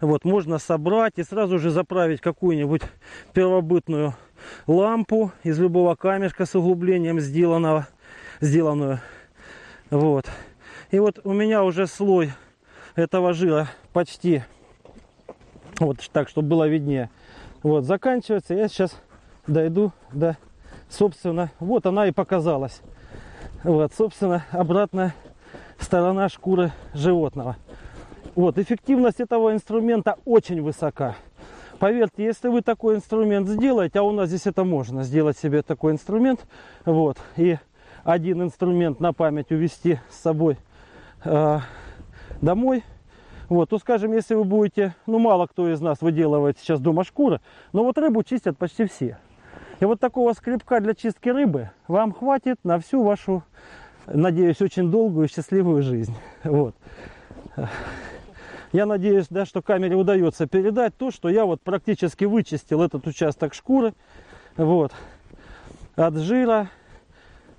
Вот 0.00 0.24
можно 0.24 0.58
собрать 0.58 1.14
и 1.16 1.24
сразу 1.24 1.58
же 1.58 1.70
заправить 1.70 2.20
какую-нибудь 2.20 2.82
первобытную 3.32 4.14
лампу 4.66 5.32
из 5.42 5.58
любого 5.58 5.96
камешка 5.96 6.46
с 6.46 6.54
углублением 6.54 7.18
сделанного, 7.18 7.88
сделанную. 8.40 9.00
Вот. 9.90 10.26
И 10.90 10.98
вот 10.98 11.20
у 11.24 11.32
меня 11.32 11.64
уже 11.64 11.86
слой 11.86 12.32
этого 12.94 13.32
жира 13.32 13.68
почти 13.92 14.42
вот 15.80 15.98
так, 16.12 16.28
чтобы 16.28 16.48
было 16.48 16.68
виднее. 16.68 17.10
Вот, 17.62 17.84
заканчивается. 17.84 18.54
Я 18.54 18.68
сейчас 18.68 18.96
дойду 19.46 19.92
до, 20.12 20.36
собственно, 20.88 21.50
вот 21.58 21.86
она 21.86 22.06
и 22.06 22.12
показалась. 22.12 22.82
Вот, 23.64 23.92
собственно, 23.94 24.44
обратная 24.52 25.14
сторона 25.80 26.28
шкуры 26.28 26.72
животного. 26.94 27.56
Вот, 28.38 28.56
эффективность 28.56 29.18
этого 29.18 29.52
инструмента 29.52 30.16
очень 30.24 30.62
высока. 30.62 31.16
Поверьте, 31.80 32.22
если 32.22 32.46
вы 32.46 32.62
такой 32.62 32.94
инструмент 32.94 33.48
сделаете, 33.48 33.98
а 33.98 34.04
у 34.04 34.12
нас 34.12 34.28
здесь 34.28 34.46
это 34.46 34.62
можно, 34.62 35.02
сделать 35.02 35.36
себе 35.36 35.62
такой 35.62 35.90
инструмент, 35.90 36.46
вот, 36.84 37.18
и 37.36 37.58
один 38.04 38.40
инструмент 38.44 39.00
на 39.00 39.12
память 39.12 39.50
увести 39.50 39.98
с 40.08 40.20
собой 40.20 40.56
э, 41.24 41.58
домой, 42.40 42.84
вот, 43.48 43.70
то, 43.70 43.78
скажем, 43.80 44.12
если 44.12 44.36
вы 44.36 44.44
будете, 44.44 44.94
ну, 45.06 45.18
мало 45.18 45.48
кто 45.48 45.68
из 45.68 45.80
нас 45.80 46.00
выделывает 46.00 46.60
сейчас 46.60 46.78
дома 46.78 47.02
шкуры, 47.02 47.40
но 47.72 47.82
вот 47.82 47.98
рыбу 47.98 48.22
чистят 48.22 48.56
почти 48.56 48.84
все. 48.84 49.18
И 49.80 49.84
вот 49.84 49.98
такого 49.98 50.32
скребка 50.32 50.78
для 50.78 50.94
чистки 50.94 51.28
рыбы 51.28 51.72
вам 51.88 52.12
хватит 52.12 52.60
на 52.62 52.78
всю 52.78 53.02
вашу, 53.02 53.42
надеюсь, 54.06 54.62
очень 54.62 54.92
долгую 54.92 55.26
и 55.26 55.28
счастливую 55.28 55.82
жизнь. 55.82 56.14
Вот. 56.44 56.76
Я 58.72 58.84
надеюсь, 58.84 59.26
да, 59.30 59.46
что 59.46 59.62
камере 59.62 59.96
удается 59.96 60.46
передать 60.46 60.96
то, 60.96 61.10
что 61.10 61.28
я 61.28 61.46
вот 61.46 61.62
практически 61.62 62.24
вычистил 62.24 62.82
этот 62.82 63.06
участок 63.06 63.54
шкуры. 63.54 63.94
Вот. 64.56 64.92
От 65.96 66.16
жира, 66.16 66.68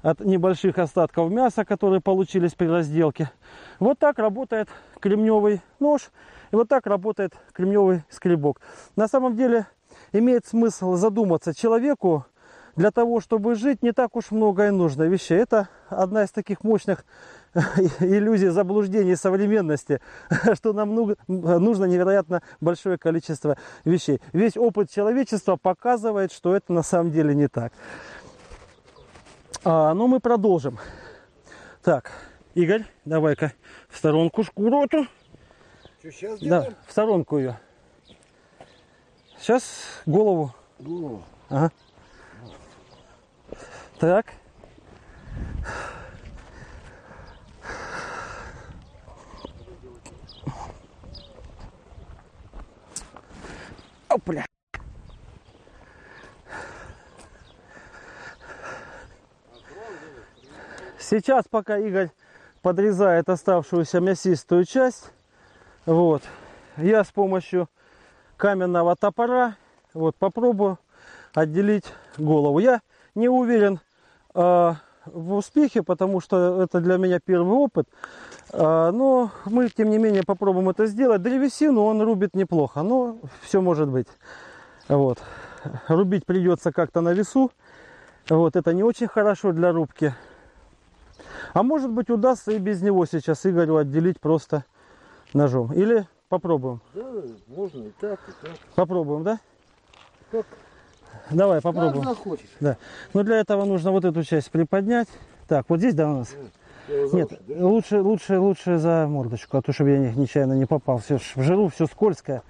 от 0.03 0.19
небольших 0.19 0.77
остатков 0.77 1.31
мяса, 1.31 1.65
которые 1.65 1.99
получились 1.99 2.53
при 2.53 2.67
разделке. 2.67 3.31
Вот 3.79 3.97
так 3.97 4.19
работает 4.19 4.69
кремневый 4.99 5.61
нож. 5.79 6.11
И 6.51 6.55
вот 6.55 6.69
так 6.69 6.85
работает 6.85 7.33
кремневый 7.53 8.03
скребок. 8.09 8.61
На 8.95 9.07
самом 9.07 9.35
деле 9.35 9.65
имеет 10.11 10.45
смысл 10.45 10.93
задуматься 10.93 11.55
человеку, 11.55 12.25
для 12.75 12.91
того, 12.91 13.19
чтобы 13.19 13.55
жить, 13.55 13.83
не 13.83 13.91
так 13.91 14.15
уж 14.15 14.31
много 14.31 14.67
и 14.67 14.71
нужно 14.71 15.03
вещей. 15.03 15.37
Это 15.37 15.67
одна 15.89 16.23
из 16.23 16.31
таких 16.31 16.63
мощных 16.63 17.03
иллюзий 17.99 18.49
заблуждений 18.49 19.15
современности, 19.15 20.01
что 20.53 20.73
нам 20.73 20.93
нужно 21.27 21.85
невероятно 21.85 22.41
большое 22.61 22.97
количество 22.97 23.57
вещей. 23.85 24.21
Весь 24.33 24.57
опыт 24.57 24.89
человечества 24.91 25.55
показывает, 25.55 26.31
что 26.31 26.55
это 26.55 26.73
на 26.73 26.83
самом 26.83 27.11
деле 27.11 27.33
не 27.33 27.47
так. 27.47 27.73
А, 29.63 29.93
но 29.93 30.07
мы 30.07 30.19
продолжим. 30.19 30.79
Так, 31.81 32.11
Игорь, 32.55 32.85
давай-ка 33.05 33.53
в 33.89 33.97
сторонку 33.97 34.43
шкуру 34.43 34.83
эту. 34.83 35.07
Что, 35.99 36.11
сейчас 36.11 36.39
Да, 36.39 36.45
делаем? 36.45 36.75
в 36.87 36.91
сторонку 36.91 37.37
ее. 37.37 37.59
Сейчас 39.39 39.63
голову. 40.05 40.53
Голову. 40.79 41.23
Ага. 41.49 41.71
Так. 43.99 44.27
Опля. 54.09 54.45
Сейчас, 60.97 61.45
пока 61.49 61.77
Игорь 61.77 62.11
подрезает 62.61 63.29
оставшуюся 63.29 63.99
мясистую 63.99 64.65
часть, 64.65 65.11
вот, 65.85 66.23
я 66.77 67.03
с 67.03 67.11
помощью 67.11 67.67
каменного 68.37 68.95
топора 68.95 69.55
вот, 69.93 70.15
попробую 70.15 70.77
отделить 71.33 71.85
голову. 72.17 72.59
Я 72.59 72.81
не 73.15 73.27
уверен 73.29 73.79
э, 74.33 74.73
в 75.05 75.33
успехе, 75.33 75.83
потому 75.83 76.21
что 76.21 76.61
это 76.63 76.79
для 76.79 76.97
меня 76.97 77.19
первый 77.19 77.53
опыт. 77.53 77.87
Э, 78.51 78.91
но 78.91 79.31
мы, 79.45 79.69
тем 79.69 79.89
не 79.89 79.97
менее, 79.97 80.23
попробуем 80.23 80.69
это 80.69 80.85
сделать. 80.85 81.21
Древесину 81.21 81.83
он 81.83 82.01
рубит 82.01 82.35
неплохо, 82.35 82.81
но 82.81 83.17
все 83.41 83.61
может 83.61 83.89
быть. 83.89 84.07
Вот. 84.87 85.19
Рубить 85.87 86.25
придется 86.25 86.71
как-то 86.71 87.01
на 87.01 87.13
весу. 87.13 87.51
Вот. 88.29 88.55
Это 88.55 88.73
не 88.73 88.83
очень 88.83 89.07
хорошо 89.07 89.51
для 89.51 89.71
рубки. 89.71 90.13
А 91.53 91.63
может 91.63 91.91
быть 91.91 92.09
удастся 92.09 92.51
и 92.51 92.59
без 92.59 92.81
него 92.81 93.05
сейчас 93.05 93.45
Игорю 93.45 93.77
отделить 93.77 94.19
просто 94.19 94.65
ножом. 95.33 95.73
Или 95.73 96.07
попробуем. 96.27 96.81
Да, 96.93 97.03
можно 97.47 97.83
и 97.83 97.91
так, 97.99 98.19
и 98.27 98.45
так. 98.45 98.57
Попробуем, 98.75 99.23
да? 99.23 99.39
Как, 100.31 100.45
Давай 101.31 101.57
как 101.57 101.63
попробуем. 101.63 102.03
захочешь. 102.03 102.49
Да. 102.59 102.77
Но 103.13 103.23
для 103.23 103.37
этого 103.37 103.65
нужно 103.65 103.91
вот 103.91 104.05
эту 104.05 104.23
часть 104.23 104.51
приподнять. 104.51 105.07
Так, 105.47 105.65
вот 105.69 105.79
здесь, 105.79 105.95
да, 105.95 106.09
у 106.09 106.17
нас? 106.17 106.29
За 106.29 106.37
Нет, 106.89 107.31
уши, 107.31 107.39
да? 107.47 107.65
лучше, 107.65 108.01
лучше, 108.01 108.39
лучше 108.39 108.77
за 108.77 109.07
мордочку, 109.07 109.57
а 109.57 109.61
то, 109.61 109.71
чтобы 109.71 109.91
я 109.91 109.97
не- 109.99 110.15
нечаянно 110.15 110.53
не 110.53 110.65
попал. 110.65 110.97
Все 110.97 111.17
в 111.17 111.41
жиру, 111.41 111.69
все 111.69 111.85
скользкое. 111.85 112.41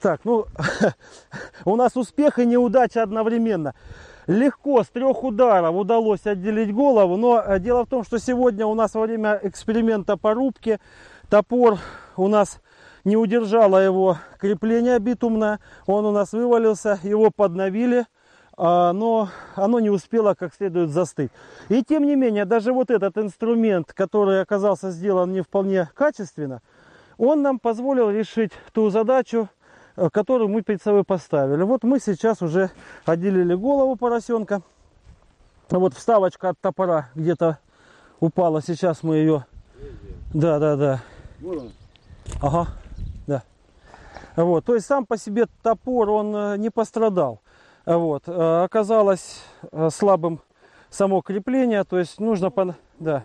Так, 0.00 0.20
ну, 0.24 0.46
у 1.64 1.76
нас 1.76 1.96
успех 1.96 2.38
и 2.38 2.46
неудача 2.46 3.02
одновременно. 3.02 3.74
Легко 4.26 4.82
с 4.82 4.88
трех 4.88 5.24
ударов 5.24 5.74
удалось 5.74 6.26
отделить 6.26 6.72
голову, 6.72 7.16
но 7.16 7.40
э, 7.40 7.58
дело 7.58 7.84
в 7.84 7.88
том, 7.88 8.04
что 8.04 8.18
сегодня 8.18 8.66
у 8.66 8.74
нас 8.74 8.94
во 8.94 9.02
время 9.02 9.40
эксперимента 9.42 10.16
по 10.16 10.34
рубке 10.34 10.80
топор 11.28 11.78
у 12.16 12.28
нас 12.28 12.60
не 13.04 13.16
удержало 13.16 13.78
его 13.78 14.18
крепление 14.38 14.98
битумное, 14.98 15.60
он 15.86 16.04
у 16.04 16.12
нас 16.12 16.32
вывалился, 16.32 17.00
его 17.02 17.30
подновили, 17.34 18.04
но 18.58 19.28
оно 19.54 19.78
не 19.78 19.88
успело 19.88 20.34
как 20.34 20.52
следует 20.52 20.90
застыть. 20.90 21.30
И 21.68 21.84
тем 21.84 22.04
не 22.04 22.16
менее, 22.16 22.44
даже 22.44 22.72
вот 22.72 22.90
этот 22.90 23.16
инструмент, 23.16 23.92
который 23.92 24.40
оказался 24.40 24.90
сделан 24.90 25.32
не 25.32 25.42
вполне 25.42 25.88
качественно, 25.94 26.60
он 27.18 27.42
нам 27.42 27.60
позволил 27.60 28.10
решить 28.10 28.52
ту 28.72 28.90
задачу, 28.90 29.48
э, 29.96 30.08
которую 30.10 30.48
мы 30.48 30.62
перед 30.62 30.82
собой 30.82 31.04
поставили. 31.04 31.62
Вот 31.62 31.84
мы 31.84 32.00
сейчас 32.00 32.42
уже 32.42 32.70
отделили 33.04 33.54
голову 33.54 33.96
поросенка. 33.96 34.62
Вот 35.70 35.94
вставочка 35.94 36.50
от 36.50 36.60
топора 36.60 37.10
где-то 37.14 37.58
упала. 38.18 38.60
Сейчас 38.62 39.02
мы 39.02 39.16
ее... 39.16 39.44
Да, 40.34 40.58
да, 40.58 40.76
да. 40.76 41.00
Ага, 42.42 42.68
да. 43.26 43.42
Вот, 44.36 44.64
то 44.64 44.74
есть 44.74 44.86
сам 44.86 45.06
по 45.06 45.16
себе 45.16 45.46
топор, 45.62 46.10
он 46.10 46.34
э, 46.34 46.56
не 46.58 46.70
пострадал. 46.70 47.40
А 47.88 47.96
Вот, 47.96 48.24
э, 48.26 48.64
оказалось 48.64 49.40
э, 49.72 49.88
слабым 49.90 50.42
само 50.90 51.22
крепление, 51.22 51.84
то 51.84 51.98
есть 51.98 52.20
нужно, 52.20 52.48
пон- 52.48 52.74
да, 52.98 53.24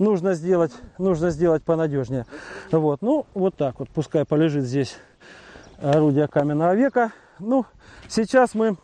нужно 0.00 0.34
сделать, 0.34 0.72
нужно 0.98 1.30
сделать 1.30 1.62
понадежнее. 1.62 2.26
Вот, 2.72 3.00
ну, 3.00 3.26
вот 3.32 3.54
так 3.54 3.78
вот, 3.78 3.88
пускай 3.90 4.24
полежит 4.24 4.64
здесь 4.64 4.96
орудие 5.80 6.26
каменного 6.26 6.74
века. 6.74 7.12
Ну, 7.38 7.64
сейчас 8.08 8.56
мы 8.56 8.76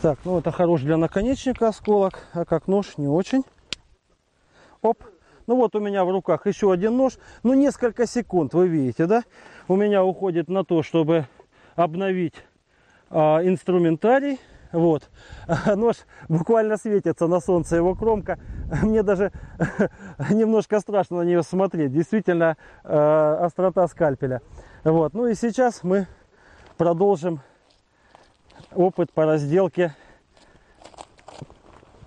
Так, 0.00 0.20
ну 0.24 0.38
это 0.38 0.52
хорош 0.52 0.82
для 0.82 0.96
наконечника 0.96 1.66
осколок, 1.66 2.20
а 2.34 2.44
как 2.44 2.68
нож 2.68 2.98
не 2.98 3.08
очень. 3.08 3.42
Оп. 4.80 5.02
Ну 5.46 5.56
вот 5.56 5.74
у 5.74 5.80
меня 5.80 6.04
в 6.04 6.10
руках 6.10 6.46
еще 6.46 6.72
один 6.72 6.96
нож. 6.96 7.18
Ну 7.42 7.54
несколько 7.54 8.06
секунд, 8.06 8.54
вы 8.54 8.68
видите, 8.68 9.06
да? 9.06 9.24
У 9.68 9.76
меня 9.76 10.04
уходит 10.04 10.48
на 10.48 10.64
то, 10.64 10.82
чтобы 10.82 11.26
обновить 11.74 12.34
а, 13.10 13.40
инструментарий. 13.42 14.38
Вот. 14.72 15.10
Нож 15.76 15.96
буквально 16.28 16.76
светится 16.78 17.26
на 17.26 17.40
солнце 17.40 17.76
его 17.76 17.94
кромка. 17.94 18.38
Мне 18.82 19.02
даже 19.02 19.32
немножко 20.30 20.80
страшно 20.80 21.18
на 21.18 21.22
нее 21.22 21.42
смотреть. 21.42 21.92
Действительно 21.92 22.56
э, 22.84 23.36
острота 23.40 23.86
скальпеля. 23.86 24.40
Вот. 24.84 25.12
Ну 25.12 25.26
и 25.26 25.34
сейчас 25.34 25.82
мы 25.82 26.06
продолжим 26.78 27.40
опыт 28.74 29.12
по 29.12 29.26
разделке 29.26 29.94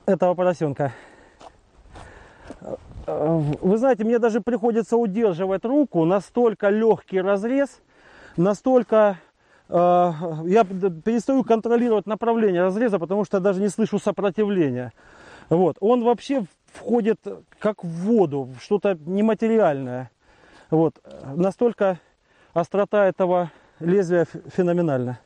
этого 0.08 0.34
поросенка. 0.34 0.92
Вы 3.08 3.78
знаете, 3.78 4.04
мне 4.04 4.20
даже 4.20 4.42
приходится 4.42 4.98
удерживать 4.98 5.64
руку, 5.64 6.06
настолько 6.06 6.70
легкий 6.70 7.22
разрез, 7.22 7.82
настолько 8.36 9.20
э, 9.70 9.74
я 9.74 10.64
перестаю 10.64 11.44
контролировать 11.44 12.08
направление 12.08 12.64
разреза, 12.64 12.98
потому 12.98 13.24
что 13.24 13.40
даже 13.40 13.62
не 13.62 13.70
слышу 13.70 14.00
сопротивления. 14.00 14.92
Вот. 15.50 15.78
Он 15.80 16.04
вообще 16.04 16.46
входит 16.74 17.20
как 17.60 17.84
в 17.84 17.88
воду, 17.88 18.44
в 18.44 18.62
что-то 18.62 18.98
нематериальное. 19.06 20.10
Вот. 20.72 20.96
Настолько 21.36 22.00
острота 22.54 23.06
этого 23.06 23.52
лезвия 23.80 24.22
ф- 24.22 24.36
феноменальна. 24.56 25.20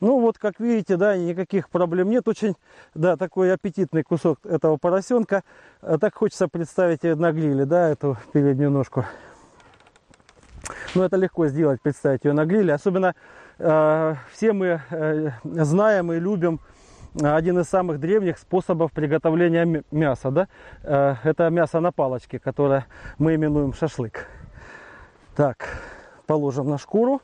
Ну 0.00 0.20
вот, 0.20 0.38
как 0.38 0.60
видите, 0.60 0.96
да, 0.96 1.16
никаких 1.16 1.70
проблем 1.70 2.10
нет. 2.10 2.28
Очень, 2.28 2.54
да, 2.94 3.16
такой 3.16 3.52
аппетитный 3.52 4.02
кусок 4.02 4.44
этого 4.44 4.76
поросенка. 4.76 5.42
А 5.80 5.98
Так 5.98 6.14
хочется 6.14 6.48
представить 6.48 7.02
на 7.02 7.32
гриле, 7.32 7.64
да, 7.64 7.88
эту 7.88 8.18
переднюю 8.32 8.70
ножку. 8.70 9.04
Ну, 10.94 11.02
это 11.02 11.16
легко 11.16 11.46
сделать, 11.46 11.80
представить 11.80 12.24
ее 12.24 12.32
на 12.32 12.44
гриле. 12.44 12.74
Особенно 12.74 13.14
э, 13.58 14.14
все 14.32 14.52
мы 14.52 14.80
э, 14.90 15.30
знаем 15.44 16.12
и 16.12 16.18
любим 16.18 16.60
один 17.22 17.58
из 17.58 17.66
самых 17.66 17.98
древних 17.98 18.38
способов 18.38 18.92
приготовления 18.92 19.84
мяса, 19.90 20.30
да. 20.30 20.48
Э, 20.82 21.14
это 21.24 21.48
мясо 21.50 21.80
на 21.80 21.92
палочке, 21.92 22.38
которое 22.38 22.86
мы 23.18 23.34
именуем 23.34 23.72
шашлык. 23.72 24.26
Так, 25.34 25.68
положим 26.26 26.68
на 26.68 26.78
шкуру. 26.78 27.20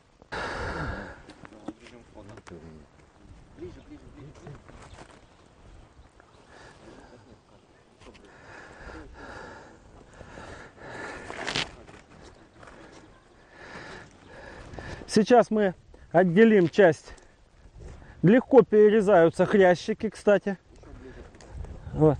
Сейчас 15.14 15.50
мы 15.50 15.74
отделим 16.10 16.70
часть. 16.70 17.12
Легко 18.22 18.62
перерезаются 18.62 19.44
хрящики, 19.44 20.08
кстати. 20.08 20.56
Вот. 21.92 22.16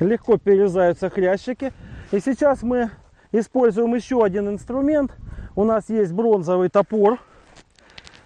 Легко 0.00 0.38
перерезаются 0.38 1.10
хрящики. 1.10 1.74
И 2.12 2.20
сейчас 2.20 2.62
мы 2.62 2.90
используем 3.30 3.94
еще 3.94 4.24
один 4.24 4.48
инструмент. 4.48 5.12
У 5.54 5.64
нас 5.64 5.90
есть 5.90 6.14
бронзовый 6.14 6.70
топор. 6.70 7.20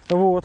Вот. 0.08 0.44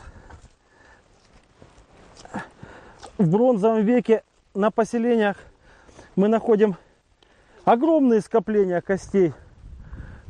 В 3.19 3.29
бронзовом 3.29 3.85
веке 3.85 4.23
на 4.55 4.71
поселениях 4.71 5.37
мы 6.15 6.27
находим 6.27 6.75
огромные 7.65 8.21
скопления 8.21 8.81
костей 8.81 9.31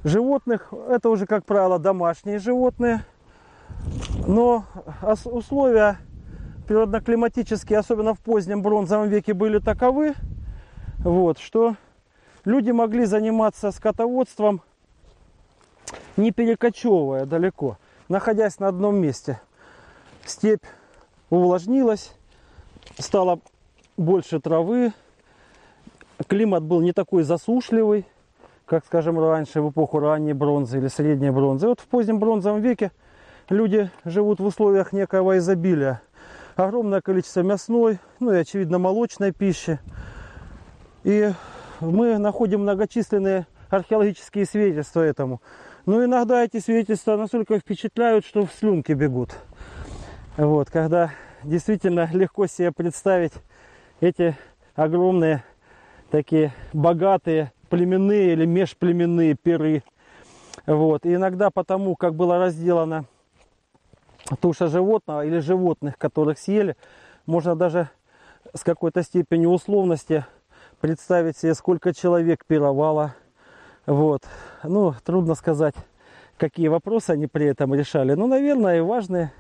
животных. 0.06 0.72
Это 0.88 1.10
уже, 1.10 1.26
как 1.26 1.44
правило, 1.46 1.80
домашние 1.80 2.40
животные. 2.40 3.04
Но 4.26 4.66
условия 5.26 5.98
природно-климатические, 6.68 7.80
особенно 7.80 8.14
в 8.14 8.20
позднем 8.20 8.62
бронзовом 8.62 9.10
веке, 9.10 9.34
были 9.34 9.60
таковы, 9.60 10.14
вот, 11.00 11.38
что 11.40 11.76
люди 12.46 12.72
могли 12.72 13.06
заниматься 13.06 13.72
скотоводством, 13.72 14.62
не 16.18 16.32
перекочевывая 16.32 17.26
далеко, 17.26 17.78
находясь 18.08 18.60
на 18.60 18.68
одном 18.68 18.96
месте. 18.96 19.42
Степь 20.26 20.64
увлажнилась, 21.30 22.16
стало 22.98 23.40
больше 23.98 24.40
травы, 24.40 24.94
климат 26.28 26.64
был 26.64 26.82
не 26.82 26.94
такой 26.94 27.24
засушливый, 27.24 28.08
как, 28.66 28.86
скажем, 28.86 29.20
раньше, 29.20 29.62
в 29.62 29.70
эпоху 29.70 30.00
ранней 30.00 30.34
бронзы 30.34 30.80
или 30.80 30.88
средней 30.88 31.30
бронзы. 31.30 31.68
Вот 31.68 31.80
в 31.80 31.88
позднем 31.88 32.20
бронзовом 32.20 32.62
веке 32.62 32.92
люди 33.50 33.90
живут 34.04 34.40
в 34.40 34.46
условиях 34.46 34.92
некого 34.92 35.38
изобилия. 35.38 36.02
Огромное 36.56 37.02
количество 37.02 37.42
мясной, 37.42 38.00
ну 38.20 38.34
и, 38.34 38.38
очевидно, 38.38 38.80
молочной 38.80 39.32
пищи. 39.32 39.80
И 41.04 41.32
мы 41.80 42.18
находим 42.18 42.62
многочисленные 42.62 43.46
археологические 43.70 44.46
свидетельства 44.46 45.02
этому. 45.02 45.42
Но 45.86 46.04
иногда 46.04 46.44
эти 46.44 46.60
свидетельства 46.60 47.18
настолько 47.18 47.60
впечатляют, 47.60 48.26
что 48.26 48.46
в 48.46 48.54
слюнки 48.54 48.94
бегут. 48.94 49.36
Вот, 50.38 50.70
когда 50.70 51.12
действительно 51.44 52.10
легко 52.12 52.48
себе 52.48 52.72
представить 52.72 53.34
эти 54.00 54.36
огромные 54.76 55.44
такие 56.10 56.54
богатые 56.74 57.52
племенные 57.70 58.34
или 58.34 58.46
межплеменные 58.46 59.36
пиры. 59.36 59.84
Вот. 60.66 61.06
И 61.06 61.14
иногда 61.14 61.50
потому, 61.50 61.96
как 61.96 62.16
была 62.16 62.40
разделана 62.40 63.06
туша 64.42 64.68
животного 64.68 65.26
или 65.26 65.40
животных, 65.40 65.98
которых 65.98 66.40
съели, 66.40 66.76
можно 67.26 67.56
даже 67.56 67.90
с 68.54 68.64
какой-то 68.64 69.04
степенью 69.04 69.50
условности 69.50 70.26
представить 70.80 71.38
себе, 71.38 71.54
сколько 71.54 71.94
человек 71.94 72.46
пировало. 72.46 73.16
Вот. 73.86 74.22
Ну, 74.64 74.94
трудно 75.04 75.36
сказать, 75.36 75.76
какие 76.38 76.68
вопросы 76.68 77.12
они 77.12 77.28
при 77.28 77.46
этом 77.46 77.74
решали. 77.76 78.14
Ну, 78.14 78.28
наверное, 78.28 78.78
и 78.78 78.82
важные 78.82 79.32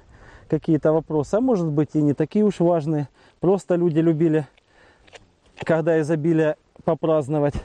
какие-то 0.47 0.93
вопросы, 0.93 1.35
а 1.35 1.41
может 1.41 1.67
быть 1.67 1.89
и 1.93 2.01
не 2.01 2.13
такие 2.13 2.45
уж 2.45 2.59
важные. 2.59 3.09
Просто 3.39 3.75
люди 3.75 3.99
любили, 3.99 4.47
когда 5.63 5.99
изобилие 5.99 6.57
попраздновать. 6.83 7.55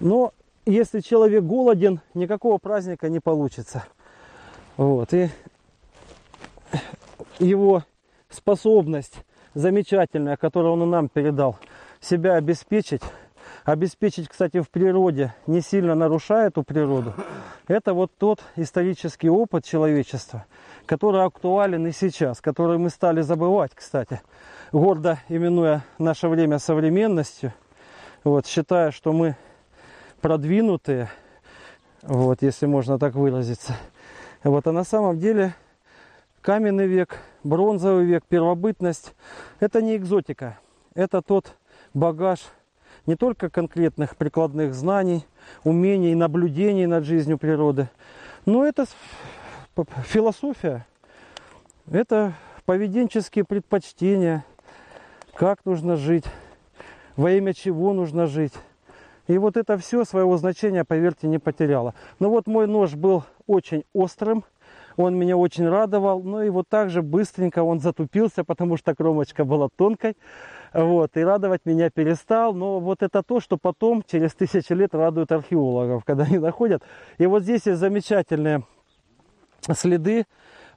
Но 0.00 0.32
если 0.66 1.00
человек 1.00 1.44
голоден, 1.44 2.00
никакого 2.14 2.58
праздника 2.58 3.08
не 3.08 3.20
получится. 3.20 3.84
Вот. 4.76 5.12
И 5.12 5.28
его 7.38 7.84
способность 8.28 9.24
замечательная, 9.54 10.36
которую 10.36 10.74
он 10.74 10.90
нам 10.90 11.08
передал, 11.08 11.58
себя 12.00 12.34
обеспечить, 12.34 13.02
обеспечить, 13.64 14.28
кстати, 14.28 14.60
в 14.60 14.70
природе, 14.70 15.34
не 15.46 15.60
сильно 15.60 15.94
нарушая 15.94 16.48
эту 16.48 16.62
природу, 16.62 17.14
это 17.68 17.94
вот 17.94 18.12
тот 18.16 18.40
исторический 18.56 19.28
опыт 19.28 19.64
человечества, 19.64 20.46
который 20.86 21.24
актуален 21.24 21.86
и 21.86 21.92
сейчас, 21.92 22.40
который 22.40 22.78
мы 22.78 22.90
стали 22.90 23.20
забывать, 23.20 23.72
кстати, 23.74 24.20
гордо 24.72 25.18
именуя 25.28 25.84
наше 25.98 26.28
время 26.28 26.58
современностью, 26.58 27.52
вот, 28.24 28.46
считая, 28.46 28.90
что 28.90 29.12
мы 29.12 29.36
продвинутые, 30.22 31.10
вот, 32.02 32.40
если 32.40 32.66
можно 32.66 32.98
так 32.98 33.14
выразиться. 33.14 33.74
Вот, 34.44 34.66
а 34.66 34.72
на 34.72 34.84
самом 34.84 35.18
деле 35.18 35.54
каменный 36.40 36.86
век, 36.86 37.18
бронзовый 37.44 38.06
век, 38.06 38.24
первобытность– 38.26 39.14
это 39.60 39.82
не 39.82 39.96
экзотика, 39.96 40.58
это 40.94 41.20
тот 41.22 41.56
багаж 41.92 42.40
не 43.04 43.16
только 43.16 43.50
конкретных 43.50 44.16
прикладных 44.16 44.74
знаний, 44.74 45.26
умений, 45.64 46.14
наблюдений 46.14 46.86
над 46.86 47.04
жизнью 47.04 47.36
природы, 47.36 47.88
но 48.46 48.64
это 48.64 48.86
философия, 50.06 50.86
это 51.90 52.34
поведенческие 52.64 53.44
предпочтения, 53.44 54.44
как 55.34 55.64
нужно 55.64 55.96
жить, 55.96 56.24
во 57.16 57.32
имя 57.32 57.54
чего 57.54 57.92
нужно 57.92 58.26
жить. 58.26 58.52
И 59.28 59.38
вот 59.38 59.56
это 59.56 59.78
все 59.78 60.04
своего 60.04 60.36
значения, 60.36 60.84
поверьте, 60.84 61.28
не 61.28 61.38
потеряло. 61.38 61.94
Но 62.18 62.30
вот 62.30 62.46
мой 62.46 62.66
нож 62.66 62.94
был 62.94 63.24
очень 63.46 63.84
острым, 63.92 64.44
он 64.96 65.16
меня 65.16 65.36
очень 65.36 65.68
радовал. 65.68 66.22
Ну 66.22 66.42
и 66.42 66.50
вот 66.50 66.68
так 66.68 66.90
же 66.90 67.02
быстренько 67.02 67.62
он 67.62 67.80
затупился, 67.80 68.44
потому 68.44 68.76
что 68.76 68.94
кромочка 68.94 69.44
была 69.44 69.68
тонкой. 69.68 70.16
Вот, 70.72 71.16
и 71.16 71.20
радовать 71.20 71.62
меня 71.64 71.90
перестал. 71.90 72.54
Но 72.54 72.80
вот 72.80 73.02
это 73.02 73.22
то, 73.22 73.40
что 73.40 73.56
потом, 73.56 74.02
через 74.06 74.34
тысячи 74.34 74.72
лет, 74.72 74.94
радует 74.94 75.30
археологов, 75.32 76.04
когда 76.04 76.24
они 76.24 76.38
находят. 76.38 76.82
И 77.18 77.26
вот 77.26 77.42
здесь 77.42 77.66
есть 77.66 77.78
замечательные 77.78 78.64
следы 79.72 80.26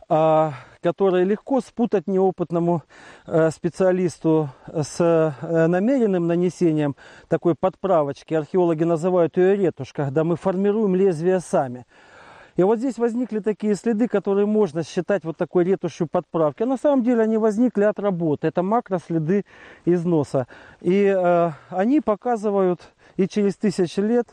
а, 0.08 0.54
которые 0.86 1.26
легко 1.26 1.62
спутать 1.62 2.06
неопытному 2.06 2.84
э, 3.26 3.50
специалисту 3.50 4.52
с 4.68 5.02
э, 5.02 5.68
намеренным 5.68 6.28
нанесением 6.28 6.96
такой 7.28 7.56
подправочки. 7.56 8.36
Археологи 8.36 8.84
называют 8.84 9.36
ее 9.36 9.56
ретушь, 9.56 9.94
когда 9.94 10.24
мы 10.24 10.36
формируем 10.36 10.94
лезвие 10.94 11.40
сами. 11.40 11.88
И 12.56 12.62
вот 12.62 12.78
здесь 12.78 13.00
возникли 13.00 13.40
такие 13.40 13.74
следы, 13.74 14.08
которые 14.08 14.46
можно 14.46 14.84
считать 14.84 15.24
вот 15.24 15.38
такой 15.38 15.64
ретушью 15.64 16.08
подправки. 16.08 16.62
А 16.62 16.68
на 16.68 16.78
самом 16.78 17.04
деле 17.04 17.24
они 17.24 17.40
возникли 17.40 17.84
от 17.86 18.00
работы. 18.00 18.46
Это 18.46 18.62
макроследы 18.62 19.44
износа. 19.86 20.46
И 20.82 21.04
э, 21.06 21.52
они 21.70 22.00
показывают 22.00 22.94
и 23.18 23.28
через 23.28 23.56
тысячи 23.56 24.02
лет 24.02 24.28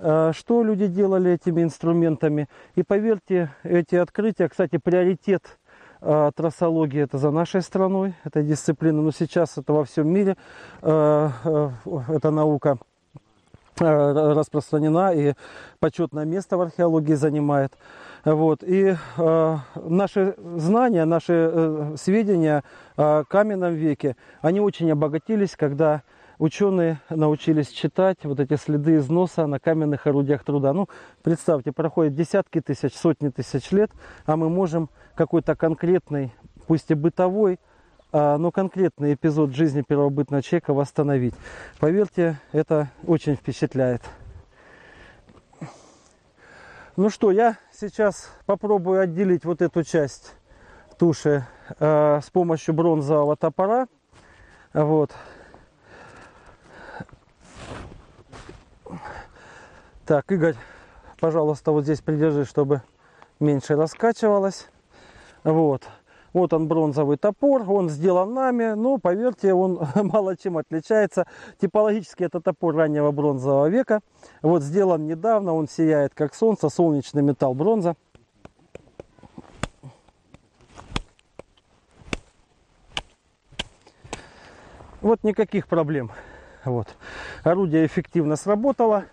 Э, 0.00 0.32
что 0.32 0.62
люди 0.62 0.86
делали 0.86 1.32
этими 1.32 1.62
инструментами. 1.62 2.48
И 2.76 2.82
поверьте, 2.82 3.52
эти 3.64 3.96
открытия, 3.96 4.48
кстати, 4.48 4.78
приоритет 4.78 5.57
э, 6.00 6.30
трассологии 6.34 7.00
это 7.00 7.18
за 7.18 7.30
нашей 7.30 7.62
страной, 7.62 8.14
это 8.24 8.42
дисциплина, 8.42 9.00
но 9.00 9.10
сейчас 9.10 9.58
это 9.58 9.72
во 9.72 9.84
всем 9.84 10.08
мире, 10.08 10.36
э, 10.82 11.30
эта 12.08 12.30
наука 12.30 12.78
распространена 13.80 15.12
и 15.14 15.34
почетное 15.78 16.24
место 16.24 16.56
в 16.56 16.62
археологии 16.62 17.14
занимает. 17.14 17.72
Вот. 18.24 18.62
И 18.62 18.96
э, 19.16 19.56
наши 19.76 20.34
знания, 20.56 21.04
наши 21.04 21.32
э, 21.32 21.94
сведения 21.96 22.64
о 22.96 23.24
каменном 23.24 23.74
веке, 23.74 24.16
они 24.40 24.60
очень 24.60 24.90
обогатились, 24.90 25.54
когда 25.56 26.02
ученые 26.38 27.00
научились 27.10 27.68
читать 27.68 28.18
вот 28.24 28.40
эти 28.40 28.56
следы 28.56 28.96
износа 28.96 29.46
на 29.46 29.58
каменных 29.58 30.06
орудиях 30.06 30.44
труда. 30.44 30.72
Ну, 30.72 30.88
представьте, 31.22 31.72
проходит 31.72 32.14
десятки 32.14 32.60
тысяч, 32.60 32.94
сотни 32.94 33.28
тысяч 33.28 33.70
лет, 33.70 33.90
а 34.26 34.36
мы 34.36 34.48
можем 34.48 34.88
какой-то 35.18 35.56
конкретный, 35.56 36.32
пусть 36.68 36.92
и 36.92 36.94
бытовой, 36.94 37.58
а, 38.12 38.38
но 38.38 38.52
конкретный 38.52 39.14
эпизод 39.14 39.50
жизни 39.50 39.82
первобытного 39.82 40.44
человека 40.44 40.72
восстановить. 40.72 41.34
Поверьте, 41.80 42.40
это 42.52 42.88
очень 43.04 43.34
впечатляет. 43.34 44.00
Ну 46.96 47.10
что, 47.10 47.32
я 47.32 47.58
сейчас 47.72 48.30
попробую 48.46 49.00
отделить 49.00 49.44
вот 49.44 49.60
эту 49.60 49.82
часть 49.82 50.36
туши 51.00 51.44
э, 51.80 52.20
с 52.22 52.30
помощью 52.30 52.74
бронзового 52.74 53.36
топора. 53.36 53.88
Вот. 54.72 55.10
Так, 60.06 60.30
Игорь, 60.30 60.54
пожалуйста, 61.18 61.72
вот 61.72 61.82
здесь 61.82 62.00
придержи, 62.02 62.44
чтобы 62.44 62.82
меньше 63.40 63.74
раскачивалось. 63.74 64.68
Вот. 65.48 65.88
Вот 66.34 66.52
он 66.52 66.68
бронзовый 66.68 67.16
топор, 67.16 67.64
он 67.70 67.88
сделан 67.88 68.34
нами, 68.34 68.74
но 68.74 68.98
поверьте, 68.98 69.54
он 69.54 69.80
мало 69.94 70.36
чем 70.36 70.58
отличается. 70.58 71.26
Типологически 71.58 72.24
это 72.24 72.42
топор 72.42 72.76
раннего 72.76 73.10
бронзового 73.12 73.66
века. 73.68 74.00
Вот 74.42 74.62
сделан 74.62 75.06
недавно, 75.06 75.54
он 75.54 75.66
сияет 75.66 76.12
как 76.14 76.34
солнце, 76.34 76.68
солнечный 76.68 77.22
металл 77.22 77.54
бронза. 77.54 77.96
Вот 85.00 85.24
никаких 85.24 85.66
проблем. 85.66 86.10
Вот. 86.66 86.88
Орудие 87.42 87.86
эффективно 87.86 88.36
сработало. 88.36 89.04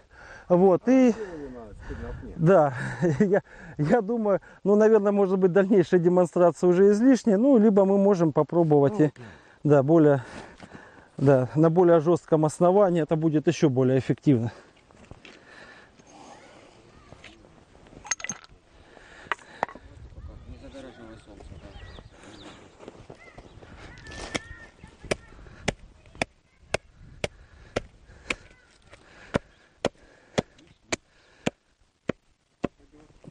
Вот, 0.50 0.82
и... 0.90 1.14
Да, 2.36 2.74
я, 3.20 3.42
я 3.78 4.02
думаю, 4.02 4.42
ну, 4.64 4.76
наверное, 4.76 5.12
может 5.12 5.40
быть, 5.40 5.52
дальнейшая 5.52 6.00
демонстрация 6.00 6.70
уже 6.70 6.92
излишняя, 6.92 7.38
ну, 7.38 7.58
либо 7.58 7.86
мы 7.86 7.98
можем 7.98 8.34
попробовать, 8.34 9.00
и, 9.00 9.12
да, 9.64 9.84
более, 9.84 10.24
да, 11.18 11.50
на 11.56 11.70
более 11.70 12.00
жестком 12.00 12.46
основании 12.46 13.02
это 13.02 13.16
будет 13.16 13.48
еще 13.48 13.70
более 13.70 14.00
эффективно. 14.00 14.52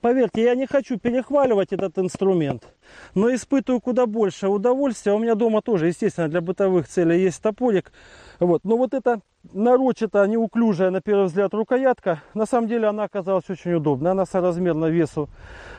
Поверьте, 0.05 0.43
я 0.43 0.55
не 0.55 0.67
хочу 0.67 0.99
перехваливать 0.99 1.73
этот 1.73 1.99
инструмент, 1.99 2.75
но 3.15 3.35
испытываю 3.35 3.81
куда 3.81 4.05
больше 4.05 4.49
удовольствия. 4.49 5.15
У 5.15 5.19
меня 5.19 5.35
дома 5.35 5.63
тоже, 5.63 5.87
естественно, 5.87 6.29
для 6.29 6.43
бытовых 6.43 6.87
целей 6.87 7.23
есть 7.23 7.41
топорик. 7.41 7.91
Вот. 8.39 8.65
Но 8.65 8.77
вот 8.77 8.93
эта 8.93 9.23
нарочито 9.55 10.27
неуклюжая, 10.27 10.91
на 10.91 11.01
первый 11.01 11.25
взгляд, 11.25 11.55
рукоятка, 11.55 12.21
на 12.35 12.45
самом 12.45 12.69
деле 12.69 12.89
она 12.89 13.05
оказалась 13.05 13.49
очень 13.49 13.73
удобной. 13.73 14.11
Она 14.11 14.27
соразмерна 14.27 14.91
весу 14.91 15.31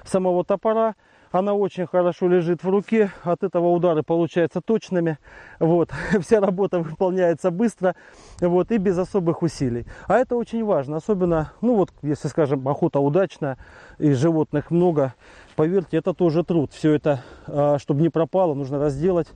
самого 0.03 0.43
топора. 0.43 0.95
Она 1.35 1.53
очень 1.53 1.85
хорошо 1.85 2.29
лежит 2.29 2.63
в 2.63 2.69
руке, 2.69 3.11
от 3.23 3.43
этого 3.43 3.67
удары 3.67 4.03
получаются 4.03 4.61
точными. 4.61 5.17
Вот. 5.59 5.91
Вся 6.21 6.39
работа 6.39 6.79
выполняется 6.79 7.51
быстро 7.51 7.93
вот, 8.39 8.71
и 8.71 8.77
без 8.77 8.97
особых 8.97 9.41
усилий. 9.41 9.85
А 10.07 10.17
это 10.17 10.37
очень 10.37 10.63
важно, 10.63 10.95
особенно, 10.95 11.51
ну 11.59 11.75
вот, 11.75 11.89
если, 12.03 12.29
скажем, 12.29 12.65
охота 12.69 13.01
удачная 13.01 13.57
и 13.97 14.13
животных 14.13 14.71
много, 14.71 15.13
поверьте, 15.57 15.97
это 15.97 16.13
тоже 16.13 16.45
труд. 16.45 16.71
Все 16.71 16.93
это, 16.93 17.21
а, 17.47 17.79
чтобы 17.79 17.99
не 17.99 18.07
пропало, 18.07 18.53
нужно 18.53 18.79
разделать, 18.79 19.27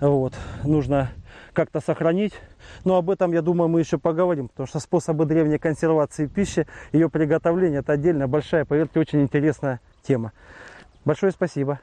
вот, 0.00 0.32
нужно 0.64 1.10
как-то 1.52 1.82
сохранить. 1.82 2.32
Но 2.86 2.96
об 2.96 3.10
этом, 3.10 3.30
я 3.34 3.42
думаю, 3.42 3.68
мы 3.68 3.80
еще 3.80 3.98
поговорим, 3.98 4.48
потому 4.48 4.66
что 4.66 4.80
способы 4.80 5.26
древней 5.26 5.58
консервации 5.58 6.28
пищи, 6.28 6.66
ее 6.92 7.10
приготовления, 7.10 7.80
это 7.80 7.92
отдельная 7.92 8.26
большая, 8.26 8.64
поверьте, 8.64 8.98
очень 9.00 9.20
интересная 9.20 9.80
тема. 10.02 10.32
Большое 11.04 11.32
спасибо. 11.32 11.80